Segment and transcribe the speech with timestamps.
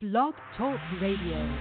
[0.00, 1.58] Blog Talk Radio.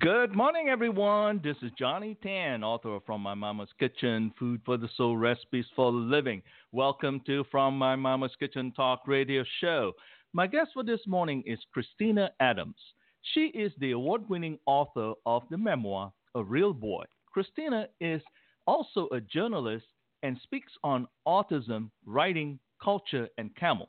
[0.00, 1.40] Good morning, everyone.
[1.44, 5.66] This is Johnny Tan, author of From My Mama's Kitchen Food for the Soul Recipes
[5.76, 6.42] for the Living.
[6.72, 9.92] Welcome to From My Mama's Kitchen Talk Radio Show.
[10.32, 12.74] My guest for this morning is Christina Adams.
[13.22, 17.04] She is the award winning author of the memoir, A Real Boy.
[17.26, 18.22] Christina is
[18.66, 19.86] also a journalist
[20.22, 23.88] and speaks on autism, writing, culture, and camels.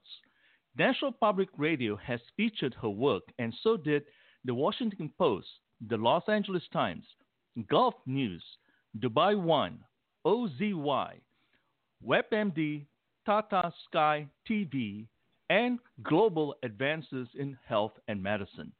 [0.77, 4.03] National Public Radio has featured her work, and so did
[4.45, 5.47] the Washington Post,
[5.89, 7.05] the Los Angeles Times,
[7.69, 8.43] Gulf News,
[8.99, 9.79] Dubai One,
[10.25, 11.21] OZY,
[12.05, 12.85] WebMD,
[13.25, 15.07] Tata Sky TV,
[15.49, 18.71] and Global Advances in Health and Medicine.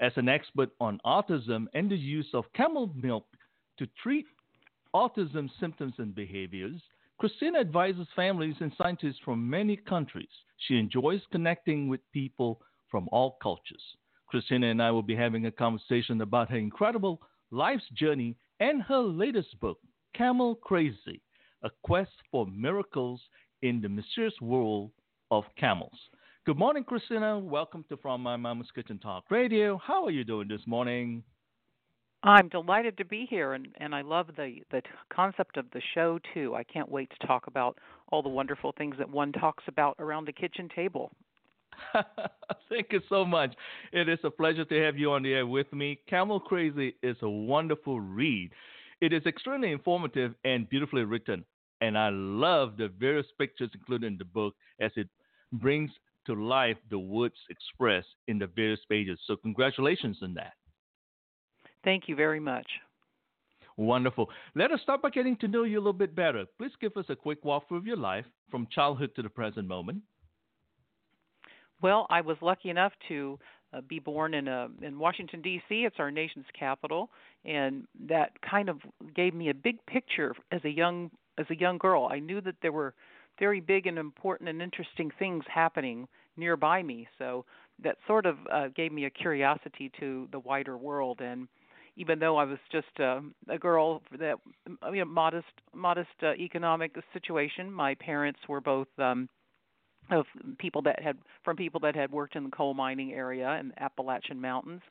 [0.00, 3.26] As an expert on autism and the use of camel milk
[3.78, 4.26] to treat
[4.94, 6.80] autism symptoms and behaviors,
[7.18, 10.28] Christina advises families and scientists from many countries.
[10.66, 13.82] She enjoys connecting with people from all cultures.
[14.28, 19.00] Christina and I will be having a conversation about her incredible life's journey and her
[19.00, 19.78] latest book,
[20.14, 21.20] Camel Crazy
[21.62, 23.20] A Quest for Miracles
[23.62, 24.92] in the Mysterious World
[25.32, 25.98] of Camels.
[26.48, 27.38] Good morning, Christina.
[27.38, 29.78] Welcome to From My Mama's Kitchen Talk Radio.
[29.86, 31.22] How are you doing this morning?
[32.22, 34.80] I'm delighted to be here, and, and I love the, the
[35.12, 36.54] concept of the show, too.
[36.54, 37.76] I can't wait to talk about
[38.10, 41.12] all the wonderful things that one talks about around the kitchen table.
[42.70, 43.54] Thank you so much.
[43.92, 46.00] It is a pleasure to have you on the air with me.
[46.08, 48.52] Camel Crazy is a wonderful read.
[49.02, 51.44] It is extremely informative and beautifully written,
[51.82, 55.08] and I love the various pictures included in the book as it
[55.52, 55.90] brings
[56.28, 59.18] to life the words Express in the various pages.
[59.26, 60.52] So, congratulations on that.
[61.84, 62.66] Thank you very much.
[63.76, 64.28] Wonderful.
[64.54, 66.44] Let us start by getting to know you a little bit better.
[66.58, 70.02] Please give us a quick walkthrough of your life from childhood to the present moment.
[71.80, 73.38] Well, I was lucky enough to
[73.72, 75.84] uh, be born in a in Washington D.C.
[75.84, 77.10] It's our nation's capital,
[77.44, 78.78] and that kind of
[79.14, 82.08] gave me a big picture as a young as a young girl.
[82.10, 82.94] I knew that there were
[83.38, 87.06] very big and important and interesting things happening nearby me.
[87.18, 87.44] So
[87.82, 91.20] that sort of uh, gave me a curiosity to the wider world.
[91.20, 91.48] And
[91.96, 94.36] even though I was just uh, a girl that
[94.92, 99.28] you know modest modest uh, economic situation, my parents were both um,
[100.10, 100.24] of
[100.58, 104.40] people that had from people that had worked in the coal mining area and Appalachian
[104.40, 104.82] Mountains.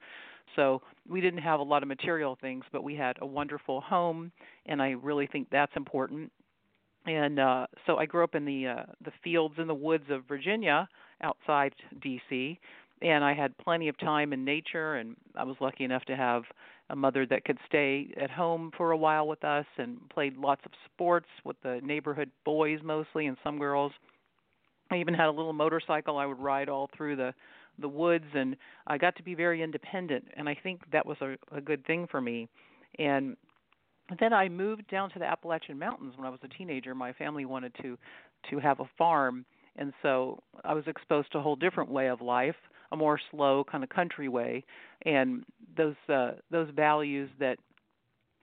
[0.55, 4.31] So we didn't have a lot of material things, but we had a wonderful home,
[4.65, 6.31] and I really think that's important
[7.07, 10.25] and uh so I grew up in the uh the fields and the woods of
[10.27, 10.87] Virginia
[11.21, 12.57] outside DC
[13.01, 16.43] and I had plenty of time in nature and I was lucky enough to have
[16.89, 20.61] a mother that could stay at home for a while with us and played lots
[20.65, 23.91] of sports with the neighborhood boys mostly and some girls.
[24.89, 27.33] I even had a little motorcycle I would ride all through the
[27.79, 28.55] the woods and
[28.87, 32.07] I got to be very independent and I think that was a, a good thing
[32.09, 32.47] for me.
[32.97, 33.37] And
[34.19, 36.95] then I moved down to the Appalachian Mountains when I was a teenager.
[36.95, 37.97] My family wanted to
[38.49, 39.45] to have a farm,
[39.75, 42.55] and so I was exposed to a whole different way of life,
[42.91, 44.63] a more slow kind of country way,
[45.05, 45.43] and
[45.75, 47.57] those uh, those values that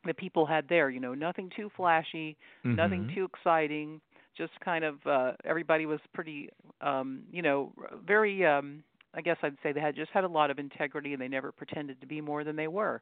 [0.04, 0.90] the people had there.
[0.90, 2.76] You know, nothing too flashy, mm-hmm.
[2.76, 4.00] nothing too exciting.
[4.36, 6.50] Just kind of uh, everybody was pretty,
[6.80, 7.72] um, you know,
[8.06, 8.44] very.
[8.44, 8.82] Um,
[9.16, 11.52] I guess I'd say they had just had a lot of integrity, and they never
[11.52, 13.00] pretended to be more than they were.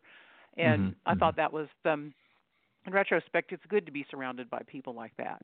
[0.58, 1.10] And mm-hmm.
[1.10, 2.12] I thought that was um,
[2.86, 5.42] in retrospect, it's good to be surrounded by people like that.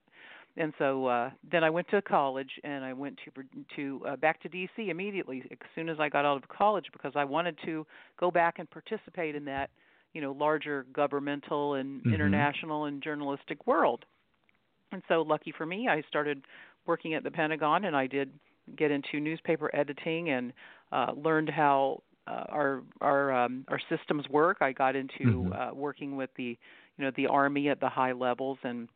[0.56, 3.44] And so uh, then I went to college and I went to
[3.76, 7.12] to uh, back to DC immediately as soon as I got out of college because
[7.14, 7.86] I wanted to
[8.18, 9.70] go back and participate in that
[10.14, 12.12] you know larger governmental and mm-hmm.
[12.12, 14.04] international and journalistic world.
[14.90, 16.42] And so lucky for me, I started
[16.86, 18.32] working at the Pentagon and I did
[18.76, 20.52] get into newspaper editing and
[20.90, 24.58] uh, learned how uh, our our um, our systems work.
[24.60, 25.52] I got into mm-hmm.
[25.52, 26.58] uh, working with the
[26.98, 28.88] you know the army at the high levels and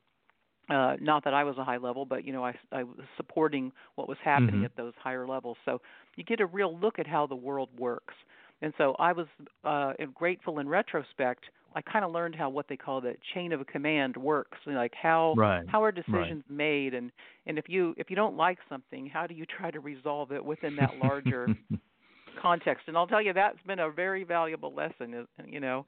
[0.69, 3.72] uh not that I was a high level but you know I I was supporting
[3.94, 4.64] what was happening mm-hmm.
[4.64, 5.81] at those higher levels so
[6.16, 8.14] you get a real look at how the world works
[8.60, 9.26] and so I was
[9.64, 11.44] uh grateful in retrospect
[11.75, 15.34] I kind of learned how what they call the chain of command works like how
[15.37, 15.64] right.
[15.69, 16.50] how are decisions right.
[16.50, 17.10] made and
[17.46, 20.44] and if you if you don't like something how do you try to resolve it
[20.44, 21.49] within that larger
[22.43, 25.87] context and I'll tell you that's been a very valuable lesson you know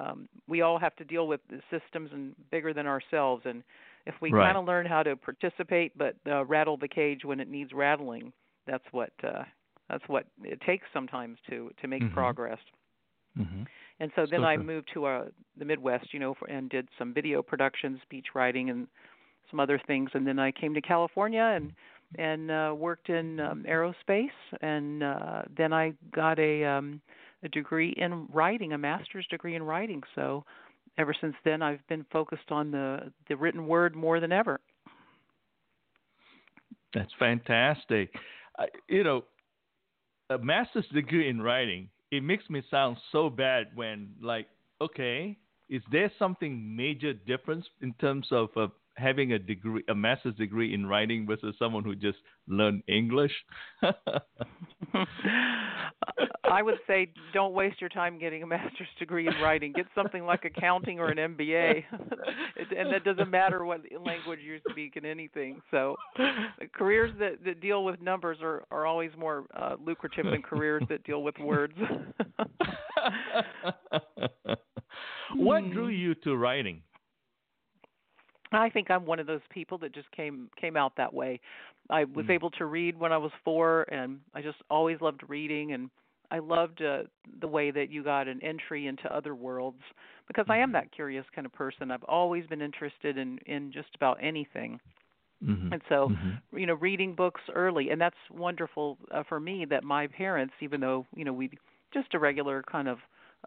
[0.00, 1.40] um, we all have to deal with
[1.70, 3.42] systems and bigger than ourselves.
[3.44, 3.62] And
[4.06, 4.46] if we right.
[4.46, 8.32] kind of learn how to participate but uh, rattle the cage when it needs rattling,
[8.66, 9.44] that's what uh,
[9.88, 12.14] that's what it takes sometimes to to make mm-hmm.
[12.14, 12.58] progress.
[13.38, 13.62] Mm-hmm.
[14.00, 15.24] And so then So I moved to uh,
[15.56, 18.88] the Midwest, you know, for, and did some video production, speech writing, and
[19.50, 20.10] some other things.
[20.14, 21.72] And then I came to California and
[22.18, 24.28] and uh, worked in um, aerospace.
[24.60, 27.00] And uh, then I got a um,
[27.42, 30.02] a degree in writing, a master's degree in writing.
[30.14, 30.44] So
[30.98, 34.60] ever since then, I've been focused on the the written word more than ever.
[36.94, 38.14] That's fantastic.
[38.58, 39.24] I, you know,
[40.30, 44.46] a master's degree in writing, it makes me sound so bad when, like,
[44.80, 45.38] okay,
[45.70, 48.66] is there something major difference in terms of uh,
[48.96, 53.32] having a degree, a master's degree in writing versus someone who just learned English?
[56.44, 59.72] I would say don't waste your time getting a master's degree in writing.
[59.72, 61.82] Get something like accounting or an MBA,
[62.76, 65.62] and that doesn't matter what language you speak in anything.
[65.70, 65.96] So,
[66.74, 71.04] careers that that deal with numbers are are always more uh, lucrative than careers that
[71.04, 71.72] deal with words.
[75.36, 76.82] what drew you to writing?
[78.58, 81.40] I think I'm one of those people that just came came out that way.
[81.90, 82.28] I was Mm.
[82.28, 85.90] able to read when I was 4 and I just always loved reading and
[86.30, 87.04] I loved uh,
[87.40, 89.82] the way that you got an entry into other worlds
[90.26, 90.72] because I am Mhm.
[90.72, 91.90] that curious kind of person.
[91.90, 94.80] I've always been interested in in just about anything.
[95.44, 95.72] Mm-hmm.
[95.72, 96.42] And so, Mhm.
[96.52, 100.80] you know, reading books early and that's wonderful uh, for me that my parents even
[100.80, 101.50] though, you know, we
[101.94, 102.98] just a regular kind of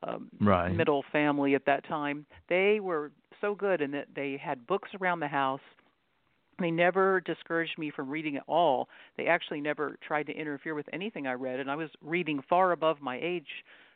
[0.04, 0.76] um, Right.
[0.76, 2.26] middle family at that time.
[2.50, 3.12] They were
[3.42, 5.62] so good in that they had books around the house.
[6.60, 8.88] They never discouraged me from reading at all.
[9.18, 12.72] They actually never tried to interfere with anything I read, and I was reading far
[12.72, 13.48] above my age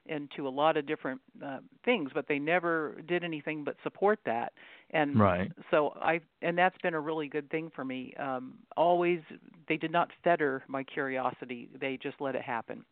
[0.06, 4.54] into a lot of different uh, things, but they never did anything but support that.
[4.92, 5.52] And Right.
[5.70, 8.14] so I and that's been a really good thing for me.
[8.20, 9.20] Um always
[9.68, 11.70] they did not fetter my curiosity.
[11.80, 12.84] They just let it happen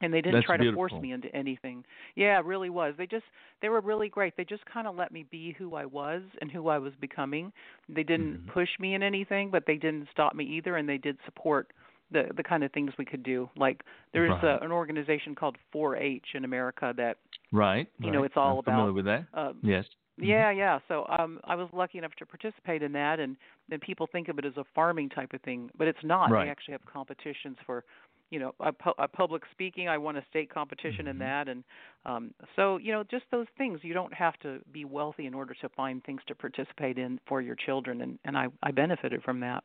[0.00, 1.84] and they didn't That's try to force me into anything.
[2.14, 2.94] Yeah, it really was.
[2.98, 3.24] They just
[3.62, 4.36] they were really great.
[4.36, 7.52] They just kind of let me be who I was and who I was becoming.
[7.88, 8.52] They didn't Mhm.
[8.52, 11.72] push me in anything, but they didn't stop me either and they did support
[12.10, 13.48] the the kind of things we could do.
[13.56, 13.82] Like
[14.12, 14.44] there's Right.
[14.44, 17.16] uh, an organization called 4-H in America that
[17.52, 17.88] Right.
[17.98, 19.24] You know, it's all I'm familiar about- with that.
[19.34, 19.86] um Yes.
[20.20, 20.26] Mhm.
[20.28, 20.78] yeah, yeah.
[20.88, 23.36] So um I was lucky enough to participate in that and
[23.68, 26.30] then people think of it as a farming type of thing, but it's not.
[26.30, 26.44] Right.
[26.44, 27.84] They actually have competitions for
[28.30, 29.88] you know, a, pu- a public speaking.
[29.88, 31.20] I won a state competition in Mhm.
[31.20, 31.64] that and
[32.04, 33.80] um so, you know, just those things.
[33.82, 37.40] You don't have to be wealthy in order to find things to participate in for
[37.40, 39.62] your children and and I I benefited from that.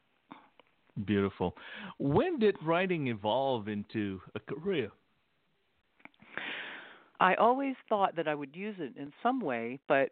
[1.05, 1.55] Beautiful.
[1.97, 4.91] When did writing evolve into a career?
[7.19, 10.09] I always thought that I would use it in some way, but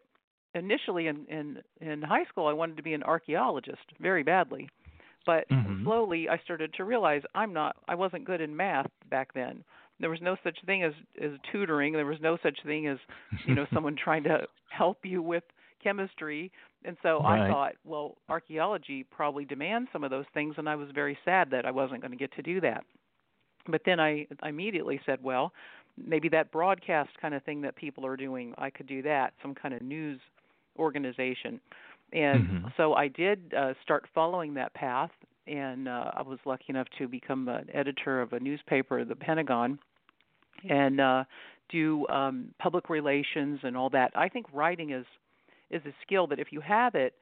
[0.54, 4.68] initially in in in high school I wanted to be an archaeologist very badly.
[5.26, 5.84] But Mhm.
[5.84, 9.64] slowly I started to realize I'm not I wasn't good in math back then.
[10.00, 12.98] There was no such thing as as tutoring, there was no such thing as,
[13.44, 15.44] you know, someone trying to help you with
[15.82, 16.50] chemistry.
[16.84, 17.26] And so Right.
[17.26, 21.50] I thought, well, archaeology probably demands some of those things and I was very sad
[21.50, 22.84] that I wasn't going to get to do that.
[23.66, 25.52] But then I, I immediately said, well,
[25.96, 29.54] maybe that broadcast kind of thing that people are doing, I could do that, some
[29.54, 30.20] kind of news
[30.78, 31.60] organization.
[32.12, 32.72] And Mhm.
[32.76, 35.10] so I did uh, start following that path,
[35.46, 39.78] and uh, I was lucky enough to become an editor of a newspaper, the Pentagon,
[40.68, 41.24] and uh,
[41.68, 44.10] do um, public relations and all that.
[44.14, 45.06] I think writing is
[45.70, 47.14] is a skill that if you have it,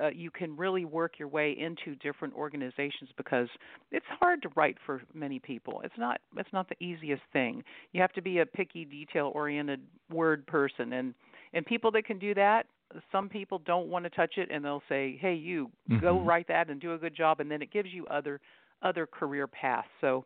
[0.00, 3.48] uh, you can really work your way into different organizations because
[3.92, 5.80] it's hard to write for many people.
[5.84, 7.62] It's not it's not the easiest thing.
[7.92, 11.14] You have to be a picky, detail-oriented word person, and
[11.54, 12.66] and people that can do that.
[13.10, 15.70] Some people don't want to touch it, and they'll say, "Hey, you
[16.00, 16.26] go Mhm.
[16.26, 18.40] write that and do a good job," and then it gives you other
[18.82, 19.88] other career paths.
[20.00, 20.24] So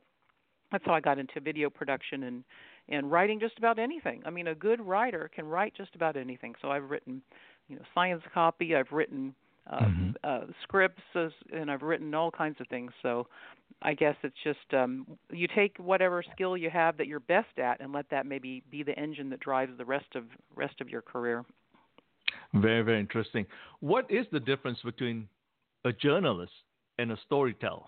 [0.73, 2.45] that's how I got into video production and
[2.89, 4.23] and writing just about anything.
[4.25, 6.55] I mean, a good writer can write just about anything.
[6.63, 7.21] So I've written,
[7.69, 8.77] you know, science copy.
[8.77, 9.35] I've written
[9.69, 10.15] uh, Mhm.
[10.23, 12.93] uh, scripts, as, and I've written all kinds of things.
[13.03, 13.27] So
[13.83, 17.81] I guess it's just um, you take whatever skill you have that you're best at,
[17.81, 21.03] and let that maybe be the engine that drives the rest of rest of your
[21.03, 21.45] career.
[22.61, 23.47] Very, very interesting.
[23.81, 25.29] What is the difference between
[25.85, 26.53] a journalist
[26.99, 27.85] and a storyteller?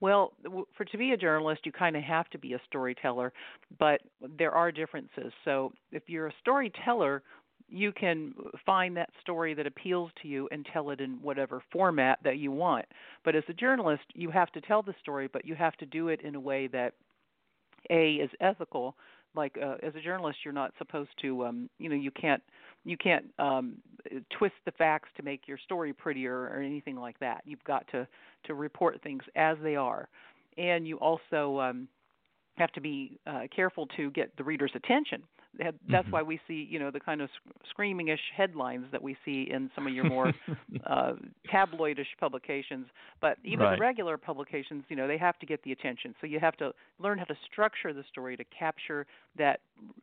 [0.00, 0.32] Well,
[0.76, 3.32] for to be a journalist, you kind of have to be a storyteller,
[3.78, 4.00] but
[4.38, 5.32] there are differences.
[5.44, 7.22] So, if you're a storyteller,
[7.68, 12.18] you can find that story that appeals to you and tell it in whatever format
[12.24, 12.86] that you want.
[13.24, 16.08] But as a journalist, you have to tell the story, but you have to do
[16.08, 16.94] it in a way that
[17.90, 18.96] a is ethical.
[19.34, 22.42] Like uh, as a journalist, you're not supposed to, um, you know, you can't
[22.84, 23.76] you can't um,
[24.38, 27.42] twist the facts to make your story prettier or anything like that.
[27.44, 28.06] You've got to
[28.44, 30.08] to report things as they are,
[30.56, 31.88] and you also um,
[32.56, 35.22] have to be uh, careful to get the reader's attention.
[35.58, 36.10] That's mm-hmm.
[36.10, 37.28] why we see, you know, the kind of
[37.76, 40.32] screamingish headlines that we see in some of your more
[40.86, 41.12] uh,
[41.52, 42.86] tabloidish publications.
[43.20, 43.76] But even right.
[43.76, 46.14] the regular publications, you know, they have to get the attention.
[46.20, 49.06] So you have to learn how to structure the story to capture
[49.38, 49.60] that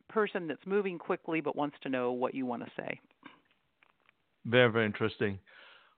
[0.08, 3.00] person that's moving quickly but wants to know what you want to say.
[4.44, 5.38] Very, very interesting.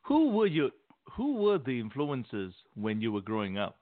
[0.02, 0.70] Who were you?
[1.16, 3.76] Who were the influences when you were growing up?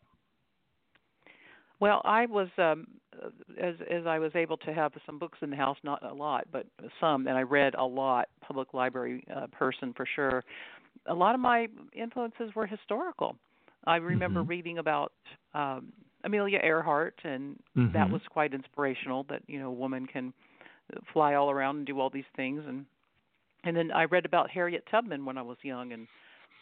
[1.81, 2.87] Well, I was um
[3.61, 6.47] as as I was able to have some books in the house, not a lot,
[6.53, 6.67] but
[7.01, 8.29] some, and I read a lot.
[8.41, 10.45] Public library uh, person for sure.
[11.07, 13.37] A lot of my influences were historical.
[13.85, 14.51] I remember mm-hmm.
[14.51, 15.13] reading about
[15.55, 15.93] um
[16.25, 17.93] Amelia Earhart, and mm-hmm.
[17.93, 19.25] that was quite inspirational.
[19.29, 20.33] That you know, a woman can
[21.13, 22.87] fly all around and do all these things, and
[23.65, 26.07] and then I read about Harriet Tubman when I was young, and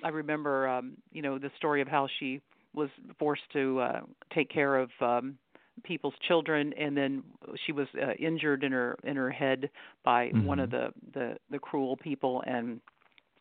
[0.02, 2.40] I remember um, you know the story of how she
[2.74, 4.00] was forced to uh,
[4.34, 5.38] take care of um,
[5.84, 7.22] people's children, and then
[7.64, 9.70] she was uh, injured in her in her head
[10.04, 10.44] by mm-hmm.
[10.44, 12.80] one of the, the the cruel people, and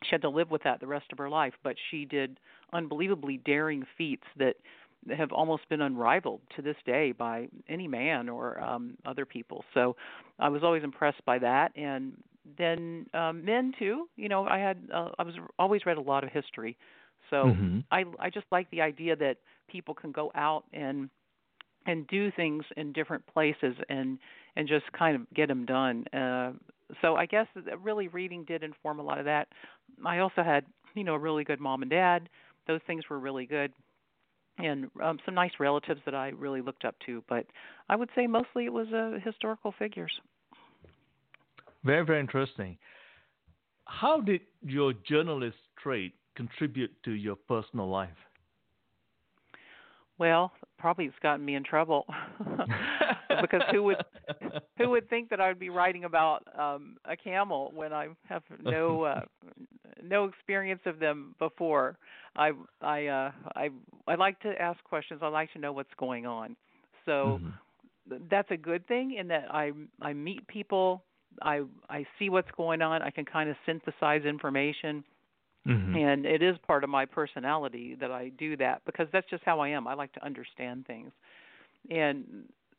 [0.03, 1.53] she had to live with that the rest of her life.
[1.63, 2.39] But she did
[2.73, 4.55] unbelievably daring feats that
[5.15, 9.95] have almost been unrivaled to this day by any man or um other people so
[10.39, 12.13] i was always impressed by that and
[12.57, 16.23] then um men too you know i had uh, i was always read a lot
[16.23, 16.75] of history
[17.29, 17.79] so mm-hmm.
[17.91, 19.37] I I just like the idea that
[19.67, 21.09] people can go out and
[21.85, 24.17] and do things in different places and
[24.55, 26.05] and just kind of get them done.
[26.13, 26.53] Uh,
[27.01, 27.47] so I guess
[27.83, 29.47] really reading did inform a lot of that.
[30.05, 32.29] I also had you know a really good mom and dad.
[32.67, 33.71] Those things were really good,
[34.57, 37.23] and um, some nice relatives that I really looked up to.
[37.29, 37.45] But
[37.89, 40.11] I would say mostly it was uh, historical figures.
[41.83, 42.77] Very very interesting.
[43.85, 48.09] How did your journalist trait contribute to your personal life?
[50.17, 50.51] Well,
[50.85, 52.05] probably it's gotten me in trouble
[53.41, 53.97] because who would
[54.77, 58.43] who would think that I would be writing about um a camel when I have
[58.61, 59.21] no uh,
[60.03, 61.97] no experience of them before.
[62.35, 62.51] I
[62.81, 63.69] I uh I
[64.07, 65.21] I like to ask questions.
[65.23, 66.55] I like to know what's going on.
[67.07, 68.17] So mm-hmm.
[68.29, 69.71] that's a good thing in that I
[70.03, 71.01] I meet people,
[71.41, 75.03] I I see what's going on, I can kind of synthesize information
[75.67, 75.95] Mm-hmm.
[75.95, 79.59] And it is part of my personality that I do that because that's just how
[79.59, 79.87] I am.
[79.87, 81.11] I like to understand things.
[81.89, 82.23] And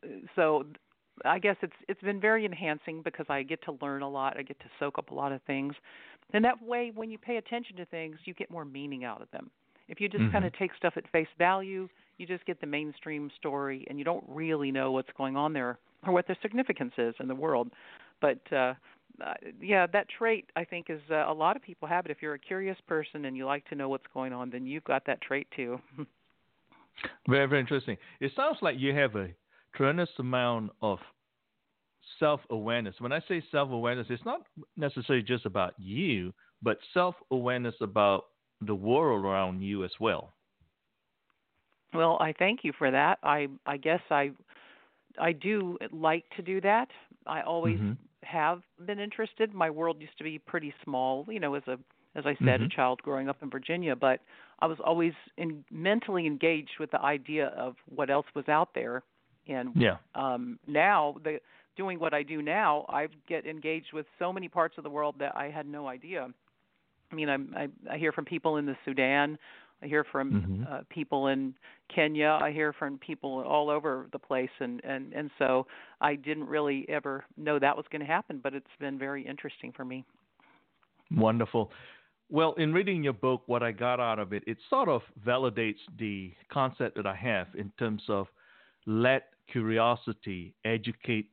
[0.03, 0.63] uh, so
[1.25, 4.37] I guess it's it's been very enhancing because I get to learn a lot.
[4.37, 5.73] I get to soak up a lot of things.
[6.33, 9.29] And that way when you pay attention to things, you get more meaning out of
[9.31, 9.49] them.
[9.89, 10.31] If you just mm-hmm.
[10.31, 14.05] kind of take stuff at face value, you just get the mainstream story and you
[14.05, 17.69] don't really know what's going on there or what the significance is in the world.
[18.21, 18.73] But uh
[19.25, 22.11] uh, yeah, that trait I think is uh, a lot of people have it.
[22.11, 24.83] If you're a curious person and you like to know what's going on, then you've
[24.83, 25.79] got that trait too.
[27.27, 27.97] very, very interesting.
[28.19, 29.29] It sounds like you have a
[29.75, 30.99] tremendous amount of
[32.19, 32.95] self awareness.
[32.99, 34.41] When I say self awareness, it's not
[34.75, 38.25] necessarily just about you, but self awareness about
[38.61, 40.33] the world around you as well.
[41.93, 43.19] Well, I thank you for that.
[43.23, 44.31] I I guess I
[45.19, 46.89] I do like to do that.
[47.25, 47.93] I always mm-hmm
[48.23, 49.53] have been interested.
[49.53, 51.77] My world used to be pretty small, you know, as a
[52.15, 52.63] as I said, mm-hmm.
[52.63, 54.21] a child growing up in Virginia, but
[54.59, 59.03] I was always in, mentally engaged with the idea of what else was out there.
[59.47, 59.97] And yeah.
[60.15, 61.39] um now the
[61.75, 65.15] doing what I do now, I get engaged with so many parts of the world
[65.19, 66.27] that I had no idea.
[67.11, 69.37] I mean, I'm, I I hear from people in the Sudan,
[69.81, 70.63] I hear from mm-hmm.
[70.73, 71.53] uh, people in
[71.93, 72.39] Kenya.
[72.41, 75.67] I hear from people all over the place, and and and so
[76.01, 79.71] I didn't really ever know that was going to happen, but it's been very interesting
[79.71, 80.03] for me.
[81.11, 81.71] Wonderful.
[82.29, 85.79] Well, in reading your book, what I got out of it, it sort of validates
[85.97, 88.27] the concept that I have in terms of
[88.85, 91.29] let curiosity educate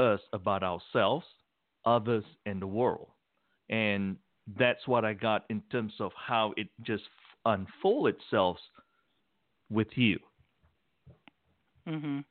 [0.00, 1.24] us about ourselves,
[1.84, 3.08] others, and the world.
[3.70, 4.16] And
[4.58, 7.04] that's what I got in terms of how it just
[7.44, 8.58] unfold itself
[9.70, 10.18] with you.
[11.86, 12.24] Mhm.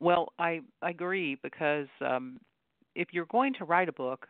[0.00, 2.40] Well, I I agree because um
[2.94, 4.28] if you're going to write a book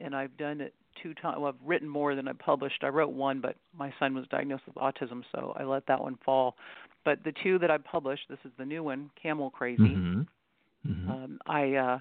[0.00, 2.82] and I've done it two times well, I've written more than I published.
[2.82, 6.16] I wrote one, but my son was diagnosed with autism, so I let that one
[6.24, 6.56] fall.
[7.04, 9.82] But the two that I published, this is the new one, Camel Crazy.
[9.82, 10.22] Mm-hmm.
[10.90, 11.10] Mm-hmm.
[11.10, 11.98] Um I uh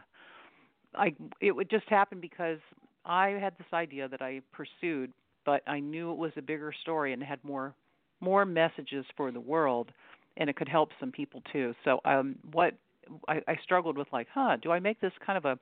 [0.95, 2.59] I it would just happen because
[3.05, 5.13] I had this idea that I pursued
[5.47, 7.73] but I knew it was a bigger story and had more
[8.19, 9.91] more messages for the world
[10.35, 11.73] and it could help some people too.
[11.83, 12.73] So um what
[13.29, 15.57] I, I struggled with like, huh, do I make this kind of a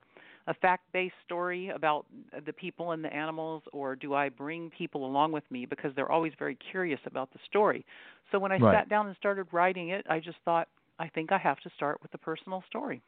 [0.47, 2.05] a fact-based story about
[2.45, 6.11] the people and the animals or do I bring people along with me because they're
[6.11, 7.83] always very curious about the story.
[8.31, 8.75] So when I right.
[8.75, 10.67] sat down and started writing it, I just thought
[10.99, 13.01] I think I have to start with the personal story.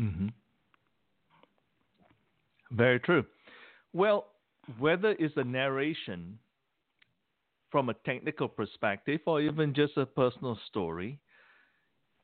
[0.00, 0.28] Mm-hmm.
[2.70, 3.24] Very true.
[3.92, 4.26] Well,
[4.78, 6.38] whether it's a narration
[7.70, 11.18] from a technical perspective or even just a personal story,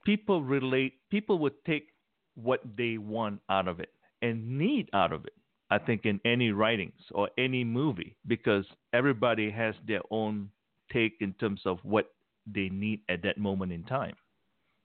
[0.04, 1.88] people relate, people would take
[2.34, 3.90] what they want out of it
[4.22, 5.34] and need out of it.
[5.70, 10.50] I think in any writings or any movie because everybody has their own
[10.92, 12.12] take in terms of what
[12.46, 14.14] they need at that moment in time.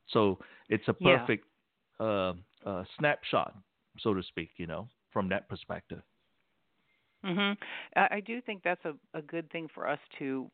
[0.08, 0.40] So
[0.70, 1.46] it's a perfect
[2.00, 2.06] yeah.
[2.06, 2.34] uh,
[2.66, 3.56] uh, snapshot,
[4.00, 6.02] so to speak, you know, from that perspective.
[7.24, 7.58] Mhm.
[7.96, 10.50] I do think that's a a good thing for us to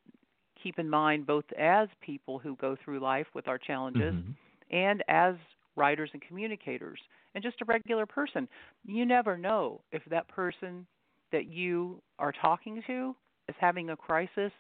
[0.61, 4.31] keep in mind both as people who go through life with our challenges mm-hmm.
[4.71, 5.35] and as
[5.75, 6.99] writers and communicators
[7.33, 8.47] and just a regular person.
[8.85, 10.87] You never know if that person
[11.31, 13.15] that you are talking to
[13.47, 14.51] is having a crisis,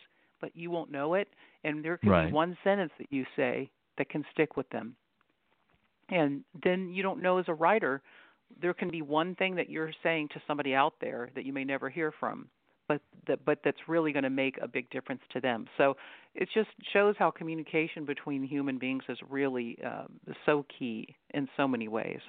[0.41, 1.29] but you won't know it
[1.63, 2.27] and there could right.
[2.27, 4.95] be one sentence that you say that can stick with them.
[6.09, 8.03] And then you don't know as a writer
[8.61, 11.63] there can be one thing that you're saying to somebody out there that you may
[11.63, 12.49] never hear from
[12.87, 15.65] but that but that's really going to make a big difference to them.
[15.77, 15.95] So
[16.33, 21.67] it just shows how communication between human beings is really um, so key in so
[21.67, 22.19] many ways.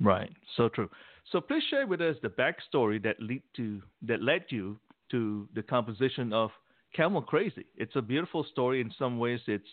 [0.00, 0.30] Right.
[0.56, 0.90] So true.
[1.30, 4.78] So please share with us the backstory that lead to that led you
[5.10, 6.50] to the composition of
[6.94, 7.66] camel crazy.
[7.76, 9.40] It's a beautiful story in some ways.
[9.46, 9.68] It's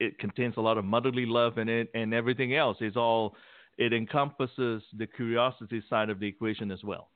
[0.00, 2.78] it contains a lot of motherly love in it and everything else.
[2.80, 3.36] Is all
[3.78, 7.08] it encompasses the curiosity side of the equation as well.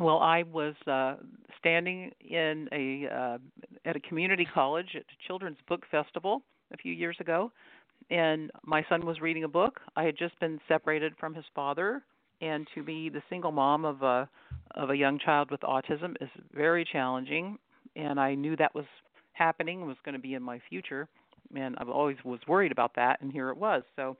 [0.00, 1.16] Well, I was uh,
[1.58, 3.38] standing in a uh,
[3.84, 6.42] at a community college at a children's book festival
[6.72, 7.50] a few years ago,
[8.10, 9.80] and my son was reading a book.
[9.96, 12.02] I had just been separated from his father,
[12.40, 14.28] and to be the single mom of a
[14.76, 17.58] of a young child with autism is very challenging.
[17.96, 18.84] And I knew that was
[19.32, 21.08] happening, was going to be in my future,
[21.56, 23.20] and I always was worried about that.
[23.20, 23.82] And here it was.
[23.96, 24.16] So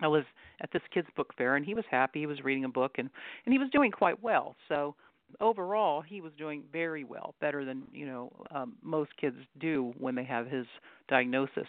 [0.00, 0.24] I was
[0.60, 2.20] at this kids book fair and he was happy.
[2.20, 3.10] He was reading a book and
[3.44, 4.56] and he was doing quite well.
[4.68, 4.94] So
[5.40, 10.14] overall, he was doing very well, better than you know um, most kids do when
[10.14, 10.66] they have his
[11.08, 11.66] diagnosis.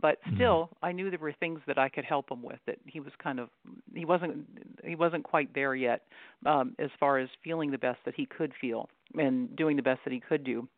[0.00, 0.36] But mm-hmm.
[0.36, 0.84] still, mm-hmm.
[0.84, 2.58] I knew there were things that I could help him with.
[2.66, 3.48] That he was kind of
[3.94, 4.46] he wasn't
[4.84, 6.02] he wasn't quite there yet
[6.46, 10.00] um, as far as feeling the best that he could feel and doing the best
[10.04, 10.68] that he could do.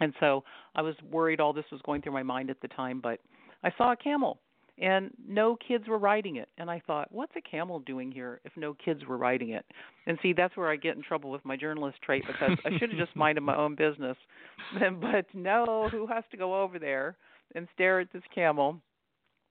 [0.00, 0.44] And so
[0.76, 3.18] I was worried all this was going through my mind at the time, but
[3.64, 4.38] I saw a camel
[4.80, 6.48] and no kids were riding it.
[6.58, 9.64] And i thought what's a camel doing here if no kids were riding it?
[10.06, 12.90] And see that's where i get in trouble with my journalist trait because i should
[12.90, 14.16] have just minded my own business.
[15.00, 17.16] But no who has to go over there
[17.54, 18.80] and stare at this camel?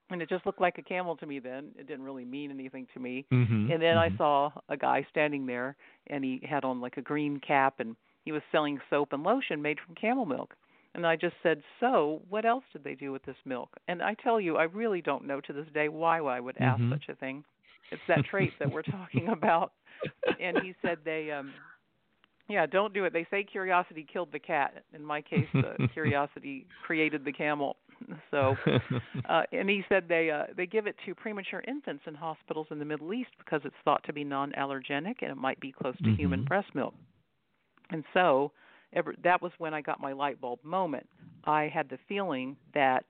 [0.09, 1.71] And it just looked like a camel to me then.
[1.77, 3.25] It didn't really mean anything to me.
[3.33, 4.13] Mm-hmm, and then mm-hmm.
[4.13, 5.75] i saw a guy standing there
[6.07, 9.61] and he had on like a green cap and he was selling soap and lotion
[9.61, 10.53] made from camel milk
[10.97, 13.69] and I just said, So, what else did they do with this milk?
[13.88, 16.81] And I tell you, I really don't know to this day why I would ask
[16.81, 16.91] mm-hmm.
[16.91, 17.43] such a thing.
[17.91, 19.71] It's that trait that we're talking about.
[20.41, 21.53] And he said they um
[22.49, 23.12] yeah, don't do it.
[23.12, 24.83] They say curiosity killed the cat.
[24.93, 27.75] In my case, uh, curiosity created the camel.
[28.31, 28.55] So,
[29.29, 32.79] uh, and he said they uh, they give it to premature infants in hospitals in
[32.79, 36.03] the Middle East because it's thought to be non-allergenic and it might be close to
[36.03, 36.15] mm-hmm.
[36.15, 36.93] human breast milk.
[37.89, 38.51] And so,
[38.93, 41.08] ever that was when I got my light bulb moment.
[41.43, 43.06] I had the feeling that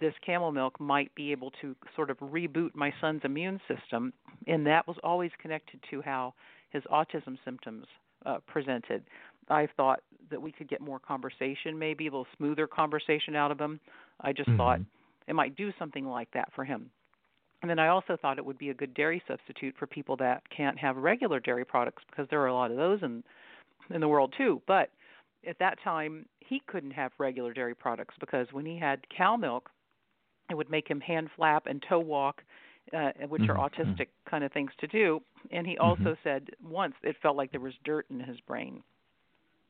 [0.00, 4.12] this camel milk might be able to sort of reboot my son's immune system,
[4.46, 6.34] and that was always connected to how
[6.70, 7.86] his autism symptoms
[8.26, 9.02] uh, presented.
[9.48, 10.00] I thought
[10.30, 13.80] that we could get more conversation, maybe a little smoother conversation out of him.
[14.20, 14.58] I just mm-hmm.
[14.58, 14.80] thought
[15.26, 16.90] it might do something like that for him.
[17.62, 20.42] And then I also thought it would be a good dairy substitute for people that
[20.54, 23.24] can't have regular dairy products because there are a lot of those in
[23.90, 24.60] in the world too.
[24.66, 24.90] But
[25.48, 29.70] at that time he couldn't have regular dairy products because when he had cow milk,
[30.50, 32.42] it would make him hand flap and toe walk,
[32.96, 33.50] uh, which mm-hmm.
[33.50, 35.20] are autistic kind of things to do.
[35.50, 36.12] And he also mm-hmm.
[36.24, 38.82] said once it felt like there was dirt in his brain,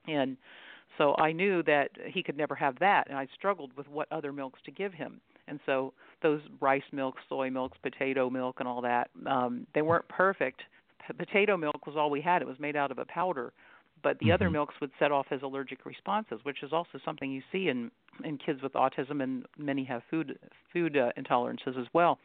[0.07, 0.37] and
[0.97, 4.33] so I knew that he could never have that, and I struggled with what other
[4.33, 5.21] milks to give him.
[5.47, 10.09] And so those rice milks, soy milks, potato milk, and all that, um, they weren't
[10.09, 10.63] perfect.
[11.07, 12.43] P- potato milk was all we had.
[12.43, 13.53] It was made out of a powder
[14.03, 14.35] but the mm-hmm.
[14.35, 17.91] other milks would set off his allergic responses, which is also something you see in
[18.25, 20.39] in kids with autism, and many have food
[20.73, 22.19] food uh, intolerances as well.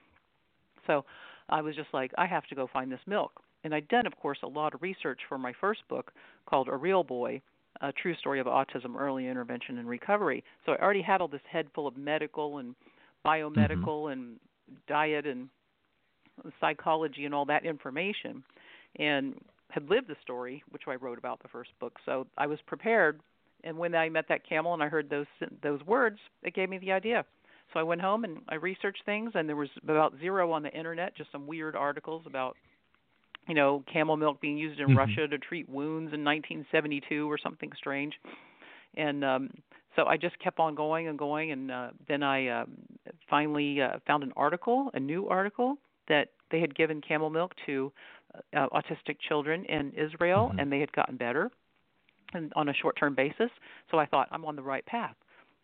[0.88, 1.06] So
[1.50, 3.32] I was just like, I have to go find this milk,
[3.64, 6.12] and I'd done, of course, a lot of research for my first book
[6.46, 7.42] called A Real Boy.
[7.82, 10.44] A true story of autism, early intervention and recovery.
[10.64, 12.76] So I already had all this head full of medical and
[13.26, 14.12] biomedical mm-hmm.
[14.12, 14.40] and
[14.88, 15.50] diet and
[16.62, 18.44] psychology and all that information.
[19.00, 19.34] And
[19.74, 21.98] had lived the story, which I wrote about the first book.
[22.06, 23.20] So I was prepared.
[23.64, 25.26] And when I met that camel and I heard those
[25.62, 27.26] those words, it gave me the idea.
[27.74, 30.72] so I went home and I researched things, and there was about zero on the
[30.72, 32.56] internet, just some weird articles about,
[33.48, 34.96] you know, camel milk being used in Mhm.
[34.96, 38.20] Russia to treat wounds in 1972 or something strange.
[38.96, 39.50] And um
[39.96, 42.72] so I just kept on going and going, and uh, then I um,
[43.30, 47.92] finally uh, found an article, a new article that they had given camel milk to
[48.56, 50.60] uh, autistic children in Israel, Mhm.
[50.62, 51.52] and they had gotten better,
[52.34, 53.52] and on a short-term basis.
[53.92, 55.16] So I thought I'm on the right path,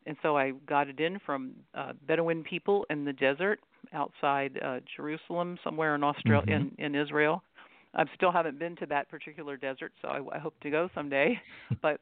[0.05, 3.59] and so I got it in from uh, Bedouin people in the desert
[3.93, 6.71] outside uh, Jerusalem, somewhere in Australia, Mhm.
[6.77, 7.43] in, in Israel.
[7.95, 11.41] I still haven't been to that particular desert, so I, I hope to go someday.
[11.81, 12.01] But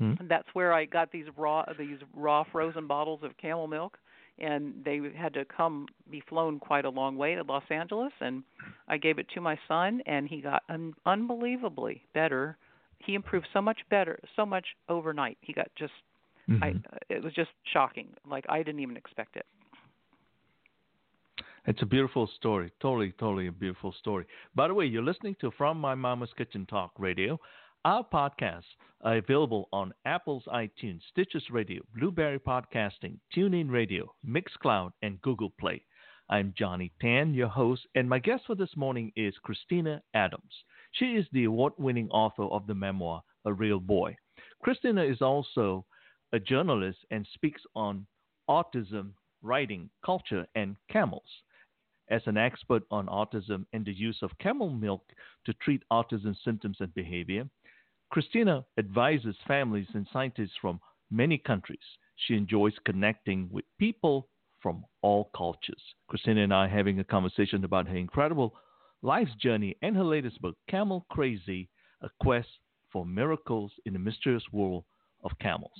[0.00, 0.28] Mhm.
[0.28, 3.98] that's where I got these raw these raw frozen bottles of camel milk,
[4.38, 8.42] and they had to come be flown quite a long way to Los Angeles, and
[8.88, 12.56] I gave it to my son, and he got un- unbelievably better.
[12.98, 15.38] He improved so much better, so much overnight.
[15.40, 15.92] He got just
[16.60, 16.82] I Mhm.
[17.08, 18.08] it was just shocking.
[18.26, 19.46] Like I didn't even expect it.
[21.66, 22.72] It's a beautiful story.
[22.80, 24.26] Totally, totally a beautiful story.
[24.54, 27.38] By the way, you're listening to From My Mama's Kitchen Talk Radio.
[27.84, 35.20] Our podcasts are available on Apple's iTunes, Stitcher Radio, Blubrry Podcasting, TuneIn Radio, Mixcloud, and
[35.20, 35.84] Google Play.
[36.30, 40.52] I'm Johnny Tan, your host, and my guest for this morning is Christina Adams.
[40.92, 44.14] She is the award winning author of the memoir, A Real Boy.
[44.62, 45.84] Christina is also
[46.32, 48.06] a journalist and speaks on
[48.48, 49.10] autism,
[49.42, 51.42] writing, culture, and camels.
[52.10, 55.02] As an expert on autism and the use of camel milk
[55.46, 57.48] to treat autism symptoms and behavior,
[58.12, 60.78] Christina advises families and scientists from
[61.10, 61.78] many countries.
[62.16, 64.28] She enjoys connecting with people
[64.60, 65.82] from all cultures.
[66.08, 68.54] Christina and I are having a conversation about her incredible
[69.00, 71.70] life's journey and her latest book, Camel Crazy
[72.02, 72.48] A Quest
[72.92, 74.84] for Miracles in the Mysterious World
[75.24, 75.72] of Camels.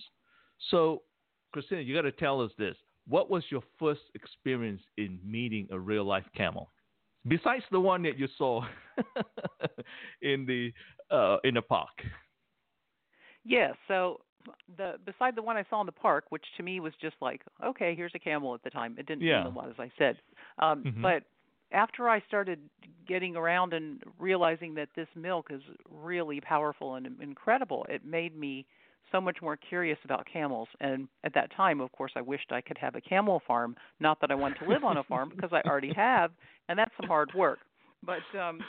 [0.71, 1.03] So,
[1.53, 2.77] Christina, you got to tell us this.
[3.07, 6.73] What was your first experience in meeting a real life camel?
[7.29, 8.65] Besides the one that you saw
[10.23, 10.73] in the
[11.15, 11.91] uh, in the park.
[13.45, 14.21] Yeah, so
[14.77, 17.43] the beside the one I saw in the park, which to me was just like,
[17.65, 18.97] okay, here's a camel at the time.
[18.99, 19.29] It didn't Yeah.
[19.29, 20.19] mean a lot as I said.
[20.59, 21.03] Um Mhm.
[21.03, 21.25] but
[21.73, 22.69] after I started
[23.07, 28.67] getting around and realizing that this milk is really powerful and incredible, it made me
[29.11, 30.69] so much more curious about camels.
[30.81, 33.75] And at that time, of course, I wished I could have a camel farm.
[34.01, 36.33] Not that I want to live on a farm because I already have,
[36.69, 37.61] and that's some hard work.
[38.03, 38.65] But um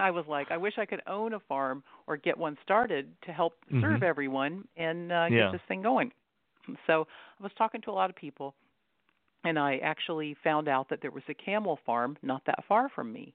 [0.00, 3.32] I was like, I wish I could own a farm or get one started to
[3.32, 4.02] help serve Mhm.
[4.02, 5.44] everyone and uh, Yeah.
[5.44, 6.12] get this thing going.
[6.86, 7.06] So
[7.38, 8.54] I was talking to a lot of people,
[9.44, 13.12] and I actually found out that there was a camel farm not that far from
[13.12, 13.34] me.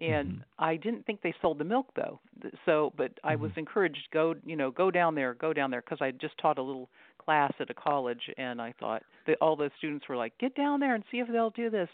[0.00, 0.42] And Mhm.
[0.58, 2.20] I didn't think they sold the milk though.
[2.64, 3.58] So, but I was Mhm.
[3.58, 6.62] encouraged go, you know, go down there, go down there because I just taught a
[6.62, 10.54] little class at a college, and I thought that all the students were like, get
[10.54, 11.90] down there and see if they'll do this.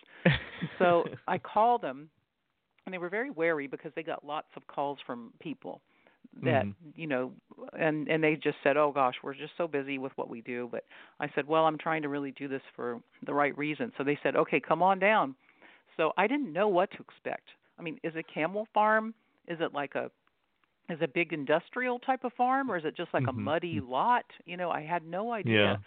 [0.79, 2.09] So I called them,
[2.87, 5.83] and they were very wary because they got lots of calls from people
[6.43, 6.75] that Mhm.
[6.95, 7.33] you know,
[7.79, 10.69] and and they just said, "Oh gosh, we're just so busy with what we do."
[10.71, 10.85] But
[11.21, 14.19] I said, "Well, I'm trying to really do this for the right reason." So they
[14.23, 15.37] said, "Okay, come on down."
[15.97, 17.49] So I didn't know what to expect.
[17.79, 19.15] I mean, is it a camel farm?
[19.49, 20.11] Is it like a
[20.89, 23.29] is a big industrial type of farm, or is it just like Mhm.
[23.29, 24.25] a muddy lot?
[24.45, 25.81] You know, I had no idea Yeah.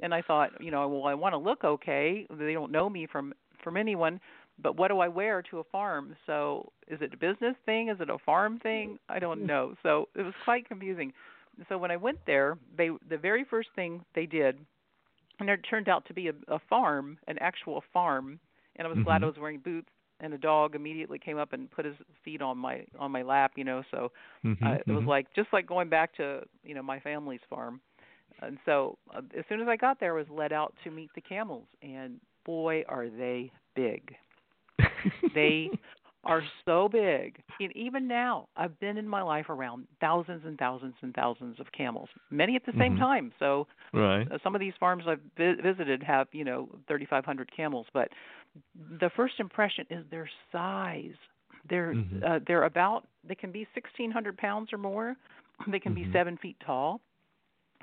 [0.00, 2.26] and I thought, you know, well, I want to look okay.
[2.30, 4.20] They don't know me from from anyone,
[4.62, 6.16] but what do I wear to a farm?
[6.26, 7.88] So, is it a business thing?
[7.88, 8.98] Is it a farm thing?
[9.08, 9.74] I don't know.
[9.82, 11.12] So it was quite confusing.
[11.68, 14.58] So when I went there, they the very first thing they did,
[15.40, 18.38] and it turned out to be a, a farm, an actual farm,
[18.76, 19.28] and I was glad I Mhm.
[19.28, 19.88] was wearing boots.
[20.20, 23.52] And a dog immediately came up and put his feet on my on my lap,
[23.56, 23.82] you know.
[23.90, 24.10] So
[24.44, 24.62] Mhm.
[24.64, 25.06] uh, it was Mhm.
[25.06, 27.80] like just like going back to you know my family's farm
[28.42, 31.10] and so uh, as soon as i got there i was led out to meet
[31.14, 34.14] the camels and boy are they big
[35.34, 35.70] they
[36.24, 40.94] are so big and even now i've been in my life around thousands and thousands
[41.02, 42.98] and thousands of camels many at the same Mhm.
[42.98, 44.26] time so right.
[44.30, 48.08] uh, some of these farms I've vi- visited have, you know, 3,500 camels, but
[49.00, 51.14] the first impression is their size.
[51.68, 52.22] They're Mhm.
[52.24, 55.16] uh, they're about they can be 1,600 pounds or more.
[55.68, 55.94] They can Mhm.
[55.94, 57.00] be seven feet tall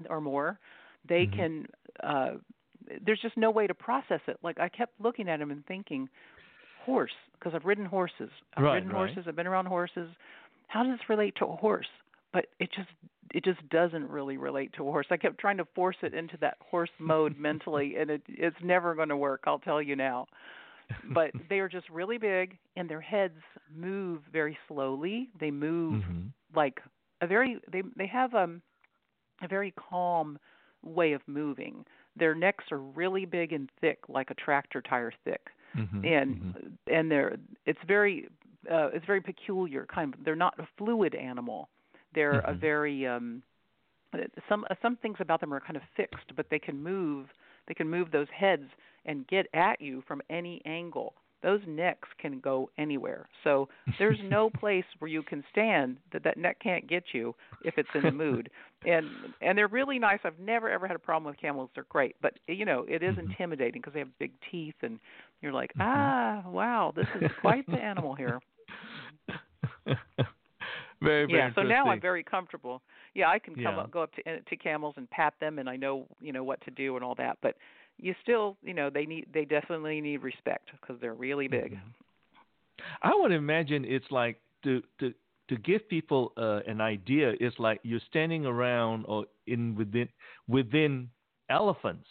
[0.10, 0.60] or more.
[1.08, 1.36] They Mhm.
[1.36, 1.68] can.
[2.02, 2.32] Uh,
[3.06, 4.38] there's just no way to process it.
[4.44, 6.10] Like I kept looking at them and thinking,
[6.86, 8.30] horse, because I've ridden horses.
[8.56, 8.98] I've Right, ridden right.
[8.98, 9.26] horses.
[9.28, 10.10] I've been around horses.
[10.68, 11.88] How does this relate to a horse?
[12.32, 12.90] But it just
[13.34, 15.08] it just doesn't really relate to a horse.
[15.10, 18.96] I kept trying to force it into that horse mode mentally, and it it's never
[18.96, 19.42] going to work.
[19.46, 20.28] I'll tell you now.
[21.14, 23.40] But they are just really big, and their heads
[23.74, 25.30] move very slowly.
[25.40, 26.32] They move Mhm.
[26.56, 26.82] like
[27.22, 28.62] a very they they have um
[29.42, 30.38] a very calm
[30.84, 31.86] way of moving.
[32.16, 36.06] their necks are really big and thick, like a tractor tire thick, mm-hmm.
[36.06, 36.94] and mm-hmm.
[36.94, 38.28] and they're it's very
[38.72, 39.86] uh, it's very peculiar.
[39.86, 41.70] Kind of, they're not a fluid animal.
[42.14, 42.60] They're a Mhm.
[42.60, 43.44] very um,
[44.48, 47.28] some some things about them are kind of fixed, but they can move.
[47.68, 48.70] They can move those heads
[49.06, 51.14] and get at you from any angle.
[51.42, 53.28] Those necks can go anywhere.
[53.44, 53.68] So
[54.00, 57.90] there's no place where you can stand that that neck can't get you if it's
[57.96, 58.50] in a mood.
[58.86, 59.08] And
[59.42, 60.20] and they're really nice.
[60.24, 61.70] I've never ever had a problem with camels.
[61.74, 63.30] They're great, but you know it is Mhm.
[63.30, 65.00] intimidating because they have big teeth, and
[65.44, 65.82] you're like, Mhm.
[65.82, 68.42] ah, wow, this is quite the animal here.
[71.02, 71.50] very, very yeah.
[71.56, 72.82] So now I'm very comfortable.
[73.16, 73.80] Yeah, I can come Yeah.
[73.80, 76.44] up, go up to uh, to camels and pat them, and I know you know
[76.44, 77.38] what to do and all that.
[77.42, 77.56] But
[77.98, 81.78] you still, you know, they need they definitely need respect because they're really big.
[81.78, 81.94] Mhm.
[83.02, 85.14] I would imagine it's like to to
[85.50, 87.34] to give people uh, an idea.
[87.40, 90.10] It's like you're standing around or in within
[90.48, 91.10] within
[91.50, 92.08] elephants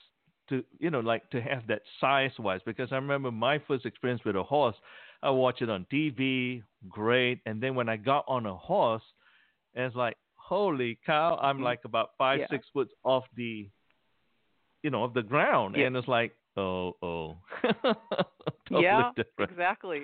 [0.48, 2.60] to you know like to have that size wise.
[2.64, 4.76] Because I remember my first experience with a horse.
[5.22, 9.02] I watched it on TV, great, and then when I got on a horse,
[9.74, 11.38] it's like holy cow!
[11.40, 11.62] I'm Mhm.
[11.62, 12.46] like about five Yeah.
[12.50, 13.68] six foot off the
[14.82, 15.86] you know of the ground, Yeah.
[15.86, 17.38] and it's like oh oh
[18.68, 19.50] totally yeah, different.
[19.50, 20.02] exactly.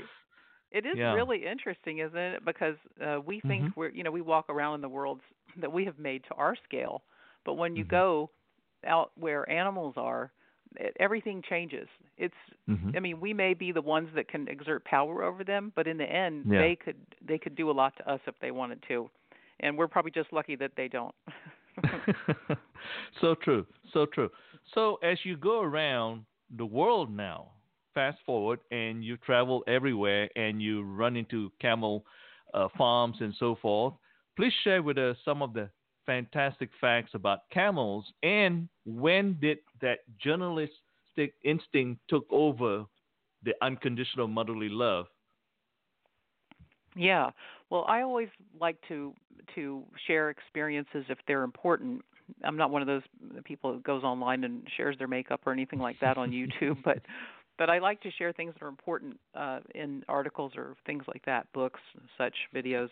[0.70, 1.14] It is Yeah.
[1.14, 2.44] really interesting, isn't it?
[2.44, 3.72] Because uh, we think Mhm.
[3.76, 5.22] we're, you know, we walk around in the worlds
[5.56, 7.02] that we have made to our scale,
[7.46, 7.88] but when you Mhm.
[7.90, 8.30] go
[8.86, 10.30] out where animals are,
[11.00, 11.88] everything changes.
[12.18, 12.34] It's,
[12.68, 12.96] Mhm.
[12.96, 15.96] I mean, we may be the ones that can exert power over them, but in
[15.96, 16.58] the end, Yeah.
[16.60, 19.10] they could they could do a lot to us if they wanted to,
[19.60, 21.14] and we're probably just lucky that they don't.
[23.20, 24.30] so true, so true.
[24.74, 26.24] So as you go around
[26.56, 27.52] the world now,
[27.94, 32.04] fast forward, and you travel everywhere, and you run into camel
[32.54, 33.94] uh, farms and so forth.
[34.36, 35.68] Please share with us some of the
[36.08, 42.86] fantastic facts about camels, and when did that journalistic instinct took over
[43.44, 45.04] the unconditional motherly love?
[46.96, 47.30] Yeah.
[47.68, 49.12] Well, I always like to
[49.54, 52.02] to share experiences if they're important.
[52.42, 53.02] I'm not one of those
[53.44, 56.30] people that goes online and shares their makeup or anything like that on
[56.62, 57.00] YouTube, but
[57.58, 61.24] but I like to share things that are important uh, in articles or things like
[61.26, 61.80] that, books,
[62.16, 62.88] such videos,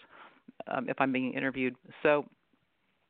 [0.68, 1.76] um, if I'm being interviewed.
[2.02, 2.26] So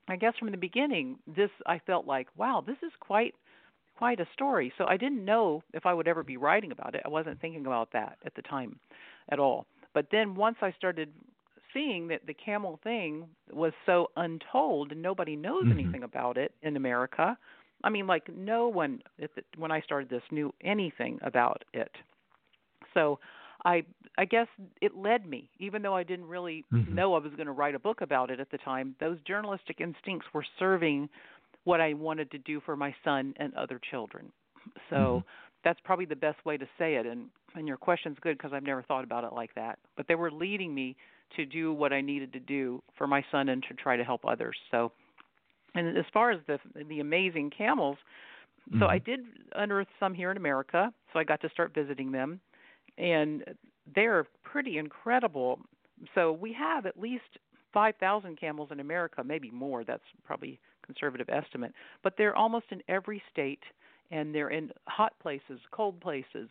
[0.09, 3.35] I guess from the beginning, this I felt like, wow, this is quite
[3.97, 4.73] quite a story.
[4.79, 7.03] So I didn't know if I would ever be writing about it.
[7.05, 8.79] I wasn't thinking about that at the time
[9.31, 9.67] at all.
[9.95, 11.13] But then once I started
[11.73, 15.71] seeing that the camel thing was so untold and nobody knows Mhm.
[15.71, 17.37] anything about it in America.
[17.85, 21.91] I mean, like no one at the, when I started this knew anything about it.
[22.95, 23.19] So
[23.67, 23.85] I
[24.19, 24.49] I guess
[24.83, 26.87] it led me, even though I didn't really Mhm.
[26.87, 28.97] know I was going to write a book about it at the time.
[29.01, 31.11] Those journalistic instincts were serving
[31.65, 34.33] what I wanted to do for my son and other children.
[34.91, 35.25] So Mhm.
[35.65, 37.07] that's probably the best way to say it.
[37.07, 39.79] And and your question's good because I've never thought about it like that.
[39.97, 40.97] But they were leading me
[41.37, 44.25] to do what I needed to do for my son and to try to help
[44.27, 44.57] others.
[44.71, 44.93] So,
[45.75, 47.99] and as far as the the amazing camels,
[48.79, 49.01] so I Mhm.
[49.01, 49.21] did
[49.57, 50.93] unearth some here in America.
[51.13, 52.41] So I got to start visiting them,
[52.99, 53.45] and
[53.95, 55.61] they're pretty incredible.
[56.15, 57.39] So we have at least
[57.73, 59.85] 5,000 camels in America, maybe more.
[59.85, 61.73] That's probably conservative estimate.
[62.03, 63.63] But they're almost in every state,
[64.11, 66.49] and they're in hot places, cold places,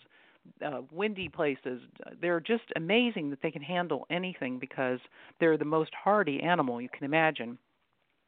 [0.65, 1.81] uh, windy places.
[2.21, 4.99] They're just amazing that they can handle anything because
[5.39, 7.57] they're the most hardy animal you can imagine.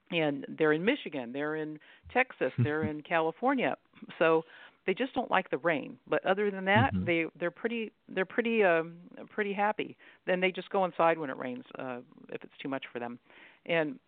[0.09, 1.79] And they're in Michigan, they're in
[2.13, 3.75] Texas, they're in California.
[4.19, 4.43] So
[4.87, 5.97] they just don't like the rain.
[6.07, 7.05] But other than that, Mhm.
[7.05, 8.95] they they're pretty they're pretty um
[9.29, 9.95] pretty happy.
[10.25, 13.19] Then they just go inside when it rains uh if it's too much for them.
[13.67, 13.99] And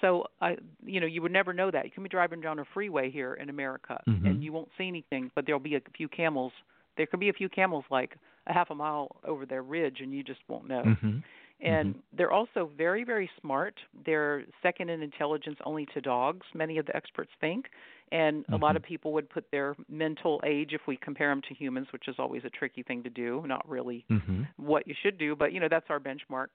[0.00, 1.84] so I you know, you would never know that.
[1.84, 4.26] You can be driving down a freeway here in America Mhm.
[4.26, 6.52] and you won't see anything, but there'll be a few camels.
[6.96, 10.12] There could be a few camels like a half a mile over their ridge and
[10.12, 11.22] you just won't know Mhm.
[11.62, 16.86] And they're also very very smart they're second in intelligence only to dogs many of
[16.86, 17.70] the experts think
[18.10, 18.76] and a lot Mhm.
[18.76, 22.16] of people would put their mental age if we compare them to humans which is
[22.18, 24.46] always a tricky thing to do not really Mhm.
[24.56, 26.48] what you should do but you know that's our benchmark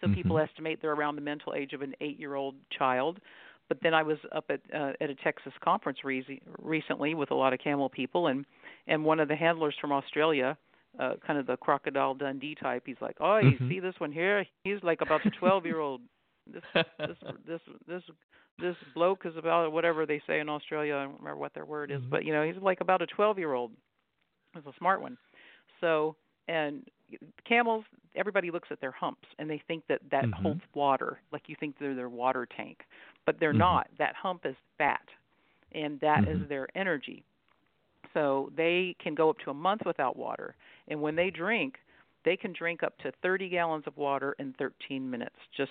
[0.00, 0.44] so people Mhm.
[0.44, 3.20] estimate they're around the mental age of an 8-year-old child
[3.68, 7.34] but then I was up at uh, at a Texas conference re- recently with a
[7.34, 8.44] lot of camel people and
[8.86, 10.56] and one of the handlers from Australia
[10.98, 12.82] uh kind of the crocodile Dundee type.
[12.86, 13.68] He's like, "Oh, you Mhm.
[13.68, 14.44] see this one here?
[14.64, 16.02] He's like about a 12-year-old.
[16.46, 16.62] This
[16.98, 18.02] this this this
[18.58, 20.94] this bloke is about whatever they say in Australia.
[20.96, 22.10] I don't remember what their word is, Mhm.
[22.10, 23.72] but you know, he's like about a 12-year-old.
[24.54, 25.16] He's a smart one.
[25.80, 26.16] So,
[26.48, 26.86] and
[27.46, 30.32] camels, everybody looks at their humps and they think that that Mhm.
[30.34, 32.80] holds water, like you think they're their water tank,
[33.26, 33.58] but they're Mhm.
[33.58, 33.88] not.
[33.98, 35.02] That hump is fat.
[35.72, 36.42] and that mm-hmm.
[36.42, 37.24] is their energy.
[38.14, 40.54] So they can go up to a month without water,
[40.88, 41.76] and when they drink,
[42.24, 45.36] they can drink up to 30 gallons of water in 13 minutes.
[45.56, 45.70] Just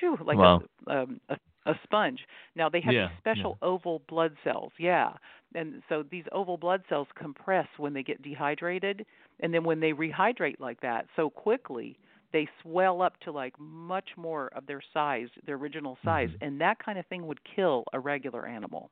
[0.00, 0.62] shoo, like wow.
[0.86, 2.20] a, um, a a sponge.
[2.56, 3.68] Now they have yeah, special yeah.
[3.68, 4.72] oval blood cells.
[4.78, 5.12] Yeah.
[5.54, 9.06] And so these oval blood cells compress when they get dehydrated
[9.40, 11.98] and then when they rehydrate like that so quickly,
[12.32, 16.44] they swell up to like much more of their size, their original size, mm-hmm.
[16.44, 18.90] and that kind of thing would kill a regular animal.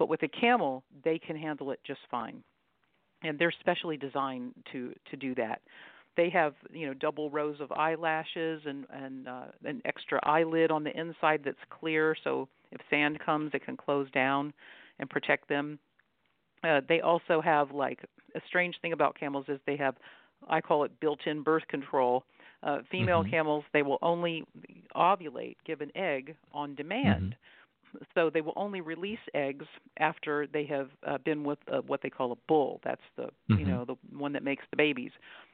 [0.00, 2.42] But with a camel, they can handle it just fine.
[3.22, 5.60] And they're specially designed to to do that
[6.16, 10.84] they have you know double rows of eyelashes and and uh, an extra eyelid on
[10.84, 14.52] the inside that's clear so if sand comes it can close down
[14.98, 15.78] and protect them
[16.64, 18.00] uh, they also have like
[18.34, 19.94] a strange thing about camels is they have
[20.48, 22.24] i call it built-in birth control
[22.62, 23.30] uh, female mm-hmm.
[23.30, 24.44] camels they will only
[24.96, 27.34] ovulate give an egg on demand mm-hmm.
[28.14, 29.66] So they will only release eggs
[29.98, 32.80] after they have uh, been with uh, what they call a bull.
[32.84, 33.58] That's the mm-hmm.
[33.58, 35.12] you know the one that makes the babies.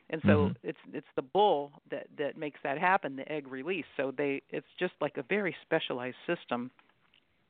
[0.08, 0.68] And so mm-hmm.
[0.68, 3.84] it's it's the bull that that makes that happen the egg release.
[3.96, 6.70] So they it's just like a very specialized system.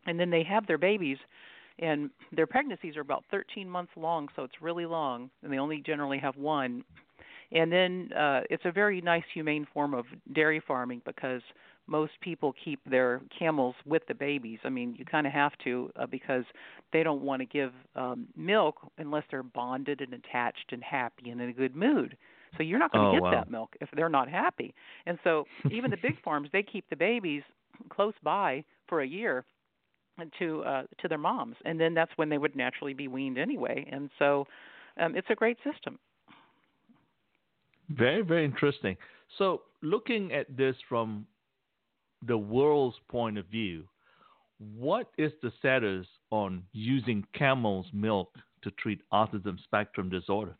[0.06, 1.18] And then they have their babies
[1.78, 5.82] and their pregnancies are about 13 months long so it's really long and they only
[5.84, 6.84] generally have one.
[7.52, 11.42] And then uh it's a very nice humane form of dairy farming because
[11.86, 14.58] most people keep their camels with the babies.
[14.64, 16.44] I mean, you kind of have to uh, because
[16.92, 21.40] they don't want to give um milk unless they're bonded and attached and happy and
[21.40, 22.16] in a good mood.
[22.56, 23.30] So you're not going to oh, get wow.
[23.32, 24.74] that milk if they're not happy.
[25.04, 27.42] And so even the big farms, they keep the babies
[27.90, 29.44] close by for a year
[30.38, 33.86] to uh to their moms and then that's when they would naturally be weaned anyway
[33.92, 34.46] and so
[34.98, 35.98] um it's a great system
[37.90, 38.96] very very interesting
[39.38, 41.26] so looking at this from
[42.22, 43.84] the world's point of view
[44.58, 48.30] what is the status on using camel's milk
[48.62, 50.56] to treat autism spectrum disorder